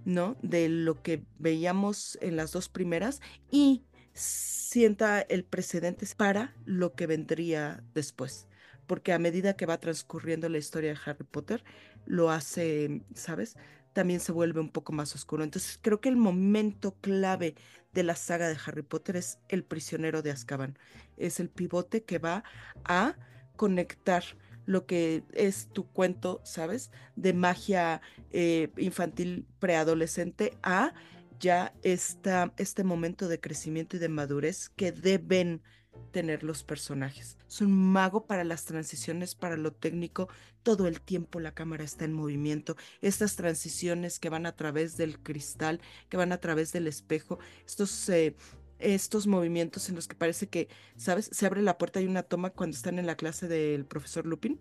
[0.03, 0.35] ¿no?
[0.41, 7.07] De lo que veíamos en las dos primeras y sienta el precedente para lo que
[7.07, 8.48] vendría después
[8.89, 11.63] porque a medida que va transcurriendo la historia de Harry Potter,
[12.07, 13.55] lo hace, ¿sabes?
[13.93, 15.43] También se vuelve un poco más oscuro.
[15.43, 17.53] Entonces creo que el momento clave
[17.93, 20.79] de la saga de Harry Potter es El prisionero de Azkaban.
[21.17, 22.43] Es el pivote que va
[22.83, 23.15] a
[23.55, 24.23] conectar
[24.65, 26.89] lo que es tu cuento, ¿sabes?
[27.15, 30.95] De magia eh, infantil preadolescente a
[31.39, 35.61] ya esta, este momento de crecimiento y de madurez que deben
[36.11, 37.37] tener los personajes.
[37.47, 40.29] Es un mago para las transiciones, para lo técnico.
[40.63, 42.75] Todo el tiempo la cámara está en movimiento.
[43.01, 48.09] Estas transiciones que van a través del cristal, que van a través del espejo, estos,
[48.09, 48.35] eh,
[48.79, 51.29] estos movimientos en los que parece que, ¿sabes?
[51.31, 54.59] Se abre la puerta y una toma cuando están en la clase del profesor Lupin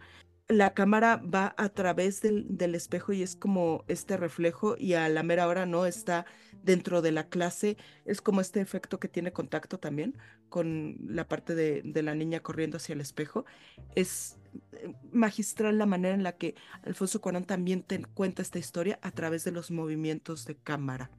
[0.49, 5.07] la cámara va a través del, del, espejo y es como este reflejo y a
[5.11, 6.25] la mera hora no está
[6.69, 7.79] dentro de la clase.
[8.05, 10.19] Es como este efecto que tiene contacto también
[10.51, 13.47] con la parte de, la niña corriendo hacia el espejo.
[13.95, 14.37] Es
[14.73, 19.11] eh, magistral la manera en la que Alfonso Cuarón también te cuenta esta historia a
[19.13, 21.11] través de los movimientos de cámara.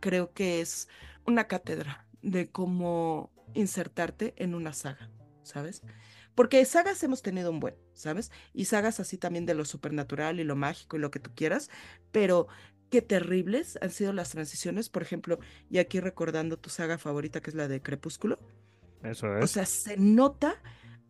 [0.00, 0.88] Creo que es
[1.26, 5.10] una cátedra de cómo insertarte en una saga,
[5.42, 5.82] ¿sabes?
[6.34, 8.30] Porque sagas hemos tenido un buen, ¿sabes?
[8.54, 11.70] Y sagas así también de lo supernatural y lo mágico y lo que tú quieras,
[12.12, 12.48] pero
[12.90, 15.38] qué terribles han sido las transiciones, por ejemplo,
[15.70, 18.38] y aquí recordando tu saga favorita que es la de Crepúsculo.
[19.02, 19.44] Eso es.
[19.44, 20.60] O sea, se nota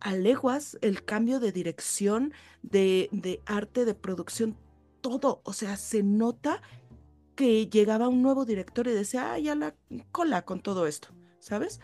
[0.01, 4.57] a leguas el cambio de dirección, de, de arte, de producción,
[5.01, 5.41] todo.
[5.45, 6.63] O sea, se nota
[7.35, 9.75] que llegaba un nuevo director y decía, ah, ya la
[10.11, 11.09] cola con todo esto,
[11.39, 11.81] ¿sabes?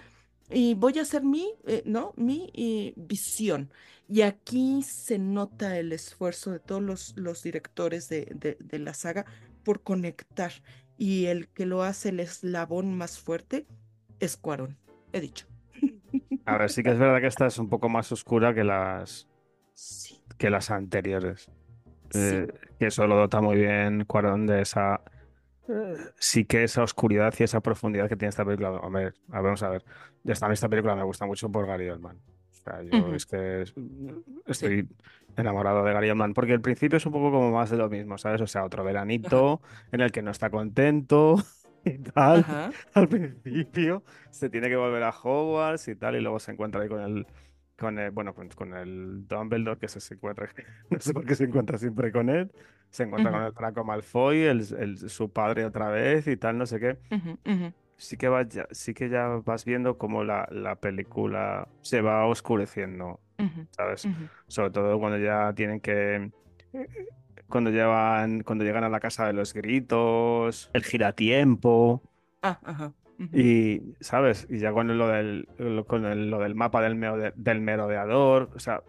[0.52, 2.12] y voy a hacer mi, eh, ¿no?
[2.16, 3.70] Mi eh, visión.
[4.08, 9.24] Y aquí se nota el esfuerzo de todos los, los directores de, de, la saga
[9.62, 10.52] por conectar.
[10.98, 13.66] Y el que lo hace el eslabón más fuerte
[14.20, 14.78] es Cuarón,
[15.12, 15.46] he dicho.
[16.46, 19.28] A ver, sí que es verdad que esta es un poco más oscura que las,
[20.38, 21.50] que las anteriores.
[22.14, 22.46] Eh,
[22.78, 25.00] que eso lo dota muy bien Cuarón de esa
[26.18, 28.70] sí que esa oscuridad y esa profundidad que tiene esta película.
[28.70, 29.84] Hombre, vamos a ver.
[30.24, 32.18] Esta, esta película me gusta mucho por Gary Oldman.
[32.64, 33.64] O sea, yo es que
[34.46, 34.88] estoy
[35.36, 38.18] enamorado de Gary Oldman porque el principio es un poco como más de lo mismo,
[38.18, 38.40] ¿sabes?
[38.40, 39.60] O sea, otro veranito
[39.90, 41.36] en el que no está contento
[41.84, 42.44] y tal.
[42.94, 46.88] Al principio se tiene que volver a Hogwarts y tal, y luego se encuentra ahí
[46.88, 47.26] con el,
[47.78, 50.48] con el, bueno, con, el Dumbledore que se encuentra,
[50.90, 52.50] no sé por qué se encuentra siempre con él.
[52.90, 56.78] Se encuentra con el Draco Malfoy, el, su padre otra vez y tal, no sé
[56.78, 56.98] qué.
[58.02, 62.26] Sí que, vas ya, sí que ya vas viendo cómo la, la película se va
[62.26, 63.20] oscureciendo,
[63.70, 64.08] ¿sabes?
[64.48, 66.32] Sobre todo cuando ya tienen que...
[67.48, 72.02] Cuando, llevan, cuando llegan a la casa de los gritos, el giratiempo.
[72.42, 72.92] Ah, ajá.
[73.32, 74.48] Y, ¿sabes?
[74.50, 75.46] Y ya con lo del,
[75.86, 78.82] con lo del mapa del, del merodeador, o sea,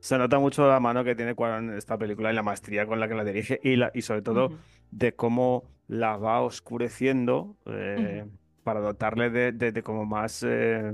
[0.00, 2.98] se nota mucho la mano que tiene Cuarón en esta película y la maestría con
[2.98, 4.56] la que la dirige y, la, y sobre todo
[4.90, 8.26] de cómo la va oscureciendo eh,
[8.64, 10.92] para dotarle de, como más eh,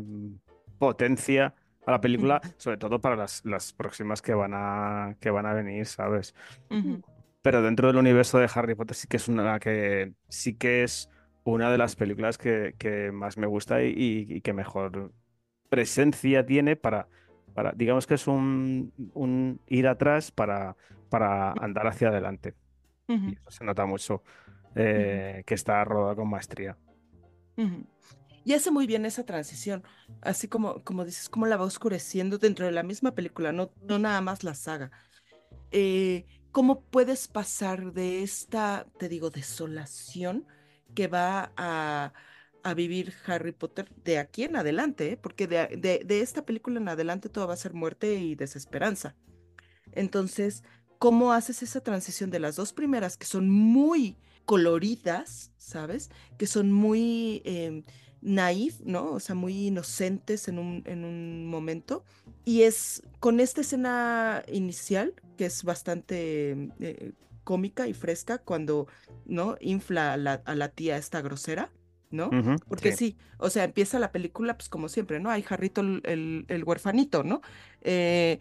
[0.79, 1.55] potencia
[1.87, 5.53] a la película, sobre todo para las, las, próximas que van a, que van a
[5.53, 6.35] venir, ¿sabes?
[7.43, 11.11] Pero dentro del universo de Harry Potter sí que es una que sí que es
[11.45, 13.93] una de las películas que, que más me gusta y,
[14.29, 15.13] y que mejor
[15.69, 17.09] presencia tiene para
[17.75, 20.77] digamos que es un, ir atrás para,
[21.09, 22.55] para andar hacia adelante.
[23.09, 24.23] Y eso se nota mucho
[24.75, 26.77] eh, que está rodado con maestría.
[28.45, 29.85] Y hace muy bien esa transición,
[30.21, 33.99] así como, como dices, cómo la va oscureciendo dentro de la misma película, no, no
[33.99, 34.91] nada más la saga.
[35.71, 40.47] Eh, ¿Cómo puedes pasar de esta, te digo, desolación
[40.95, 42.13] que va a,
[42.63, 45.17] a vivir Harry Potter de aquí en adelante, ¿eh?
[45.17, 49.17] porque de, esta película en adelante todo va a ser muerte y desesperanza.
[49.93, 50.63] Entonces,
[50.99, 56.11] ¿cómo haces esa transición de las dos primeras que son muy coloridas, ¿sabes?
[56.39, 57.85] Que son muy eh,
[58.21, 59.13] naif, ¿no?
[59.13, 62.05] O sea, muy inocentes en un, en un momento.
[62.45, 67.13] Y es con esta escena inicial, que es bastante eh,
[67.45, 68.87] cómica y fresca, cuando,
[69.27, 69.57] ¿no?
[69.61, 71.71] Infla a la, a la tía esta grosera
[72.13, 72.31] ¿no?
[72.69, 73.17] Porque sí.
[73.39, 75.31] o sea, empieza la película, pues como siempre, ¿no?
[75.31, 77.41] Hay Jarrito el, el, huerfanito, ¿no?
[77.81, 78.39] Eh,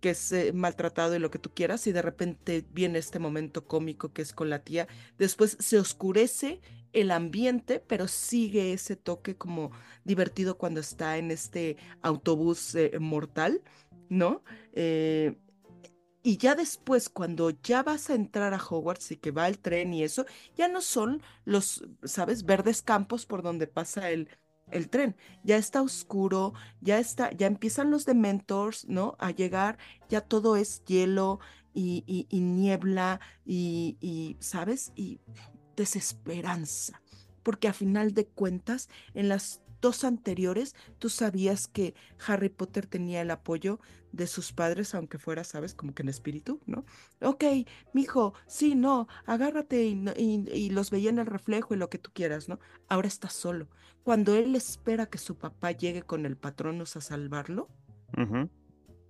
[0.00, 3.66] que es eh, maltratado y lo que tú quieras, y de repente viene este momento
[3.66, 4.86] cómico que es con la tía.
[5.18, 6.60] Después se oscurece
[6.92, 9.72] el ambiente, pero sigue ese toque como
[10.04, 13.62] divertido cuando está en este autobús eh, mortal,
[14.10, 14.42] ¿no?
[16.22, 19.92] Y ya después, cuando ya vas a entrar a Hogwarts y que va el tren
[19.92, 20.24] y eso,
[20.56, 24.28] ya no son los, ¿sabes?, verdes campos por donde pasa el,
[24.70, 25.16] el tren.
[25.42, 29.16] Ya está oscuro, ya está, ya empiezan los dementors, ¿no?
[29.18, 31.40] A llegar, ya todo es hielo
[31.74, 34.92] y, y- niebla y, y, ¿sabes?
[34.94, 35.20] Y
[35.76, 37.02] desesperanza.
[37.42, 41.94] Porque a final de cuentas, en las dos anteriores, tú sabías que
[42.26, 43.78] Harry Potter tenía el apoyo
[44.12, 45.74] de sus padres, aunque fuera, ¿sabes?
[45.74, 46.86] Como que en espíritu, ¿no?
[47.20, 47.44] Ok,
[47.92, 51.98] mijo, sí, no, agárrate y, y- y los veía en el reflejo y lo que
[51.98, 52.58] tú quieras, ¿no?
[52.88, 53.68] Ahora está solo.
[54.04, 57.68] Cuando él espera que su papá llegue con el patronus a salvarlo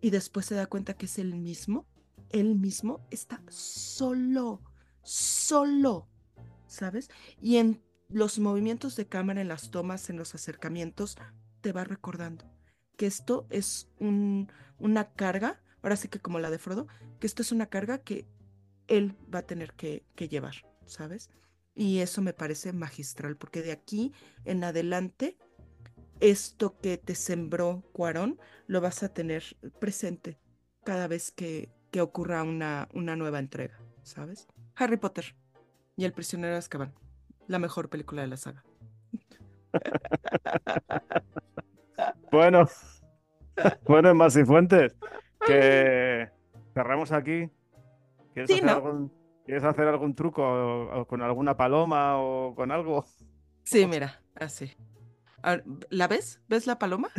[0.01, 1.87] y después se da cuenta que es él mismo,
[2.31, 4.61] él mismo está solo,
[5.03, 6.09] solo,
[6.66, 7.09] ¿sabes?
[7.41, 11.16] Y en los movimientos de cámara, en las tomas, en los acercamientos,
[11.60, 12.44] te va recordando
[12.96, 16.86] que esto es un, una carga, ahora sí que como la de Frodo,
[17.18, 18.26] que esto es una carga que
[18.86, 20.54] él va a tener que, que llevar,
[20.86, 21.30] ¿sabes?
[21.74, 24.12] Y eso me parece magistral, porque de aquí
[24.44, 25.38] en adelante,
[26.20, 29.42] esto que te sembró Cuarón, lo vas a tener
[29.80, 30.38] presente
[30.84, 34.46] cada vez que, que ocurra una, una nueva entrega, ¿sabes?
[34.74, 35.34] Harry Potter
[35.96, 36.94] y El prisionero de Azkaban,
[37.53, 38.64] la mejor película de la saga.
[42.30, 42.66] Bueno,
[43.86, 44.96] bueno, más y fuentes,
[45.46, 46.28] que
[46.74, 47.50] cerramos aquí.
[48.32, 48.72] ¿Quieres Sí, hacer ¿no?
[48.72, 49.12] algún,
[49.44, 53.05] ¿quieres hacer algún truco o- o con alguna paloma o con algo?
[53.64, 54.72] Sí, mira, así.
[55.44, 56.40] Ver, ¿La ves?
[56.48, 57.11] ¿Ves la paloma?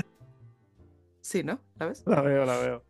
[1.22, 1.60] Sí, ¿no?
[1.76, 2.04] ¿La ves?
[2.08, 2.84] La veo, la veo.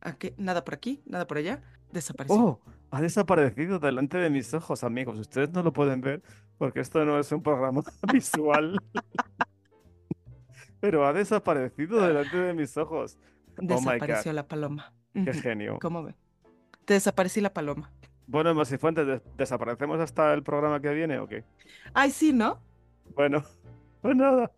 [0.00, 1.62] Aquí, nada por aquí, nada por allá.
[1.92, 2.36] Desapareció.
[2.42, 2.60] Oh,
[2.90, 5.18] ha desaparecido delante de mis ojos, amigos.
[5.18, 6.22] Ustedes no lo pueden ver
[6.60, 7.80] porque esto no es un programa
[8.12, 8.78] visual.
[10.78, 13.18] Pero ha desaparecido delante de mis ojos.
[13.58, 14.92] Oh Desapareció la paloma.
[15.14, 15.78] qué genio.
[15.80, 16.14] ¿Cómo ve?
[16.84, 17.90] Te desaparecí la paloma.
[18.26, 21.44] Bueno, Más y Fuentes, ¿des- ¿desaparecemos hasta el programa que viene o qué?
[21.94, 22.60] Ay, sí, ¿no?
[23.16, 23.42] Bueno,
[24.02, 24.52] pues nada.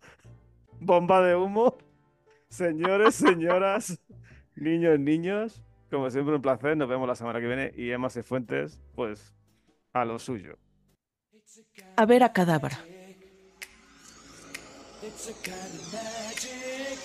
[0.81, 1.77] Bomba de humo.
[2.49, 3.97] Señores, señoras,
[4.57, 5.63] niños, niños.
[5.89, 6.75] Como siempre, un placer.
[6.75, 7.71] Nos vemos la semana que viene.
[7.77, 9.33] Y Emma Fuentes, pues,
[9.93, 10.57] a lo suyo.
[11.97, 12.77] A ver a Cadabra.
[15.03, 16.99] It's a kind of magic.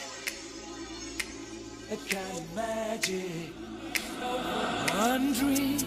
[1.91, 3.53] A kind of magic.
[4.95, 5.79] One dream,